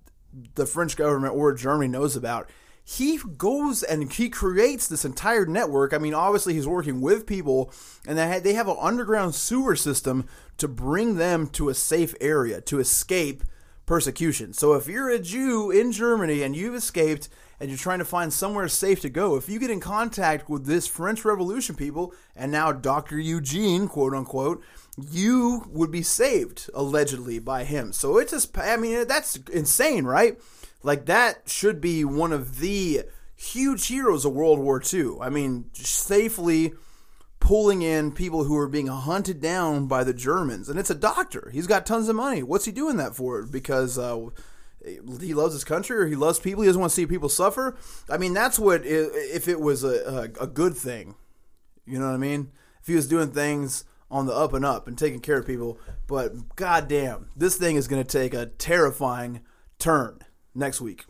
[0.55, 2.51] the French government or Germany knows about.
[2.85, 5.93] He goes and he creates this entire network.
[5.93, 7.71] I mean, obviously he's working with people,
[8.07, 12.63] and they they have an underground sewer system to bring them to a safe area
[12.63, 13.45] to escape
[13.85, 14.53] persecution.
[14.55, 17.29] So if you're a Jew in Germany and you've escaped
[17.61, 20.67] and you're trying to find somewhere safe to go, if you get in contact with
[20.67, 23.19] this French Revolution people and now Dr.
[23.19, 24.63] Eugene, quote unquote,
[25.11, 27.93] you would be saved allegedly by him.
[27.93, 30.39] So it's just, I mean, that's insane, right?
[30.83, 33.03] Like that should be one of the
[33.37, 35.17] huge heroes of World War II.
[35.21, 36.73] I mean, safely
[37.41, 40.69] pulling in people who are being hunted down by the Germans.
[40.69, 41.51] And it's a doctor.
[41.53, 42.43] He's got tons of money.
[42.43, 43.45] What's he doing that for?
[43.47, 44.27] Because uh,
[45.20, 46.62] he loves his country or he loves people.
[46.62, 47.76] He doesn't want to see people suffer.
[48.09, 51.14] I mean, that's what, if it was a, a, a good thing,
[51.86, 52.51] you know what I mean?
[52.80, 55.78] If he was doing things on the up and up and taking care of people.
[56.07, 59.41] But goddamn, this thing is going to take a terrifying
[59.78, 60.20] turn
[60.55, 61.05] next week.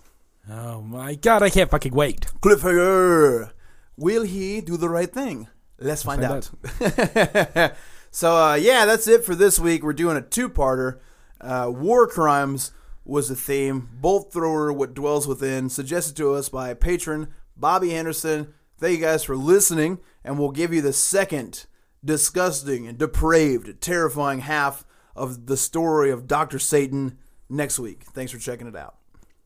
[0.50, 2.26] Oh my god, I can't fucking wait.
[2.40, 3.52] Cliffhanger.
[3.96, 5.48] Will he do the right thing?
[5.78, 6.50] Let's find, find
[6.80, 7.76] out.
[8.10, 9.82] so uh, yeah, that's it for this week.
[9.82, 10.98] We're doing a two-parter.
[11.40, 12.72] Uh, War crimes
[13.08, 13.88] was the theme.
[13.94, 18.54] Bolt Thrower, What Dwells Within, suggested to us by patron Bobby Henderson.
[18.78, 21.66] Thank you guys for listening, and we'll give you the second
[22.04, 24.84] disgusting and depraved, terrifying half
[25.16, 26.58] of the story of Dr.
[26.58, 28.04] Satan next week.
[28.12, 28.96] Thanks for checking it out.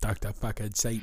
[0.00, 0.32] Dr.
[0.32, 1.02] Fuckhead Satan.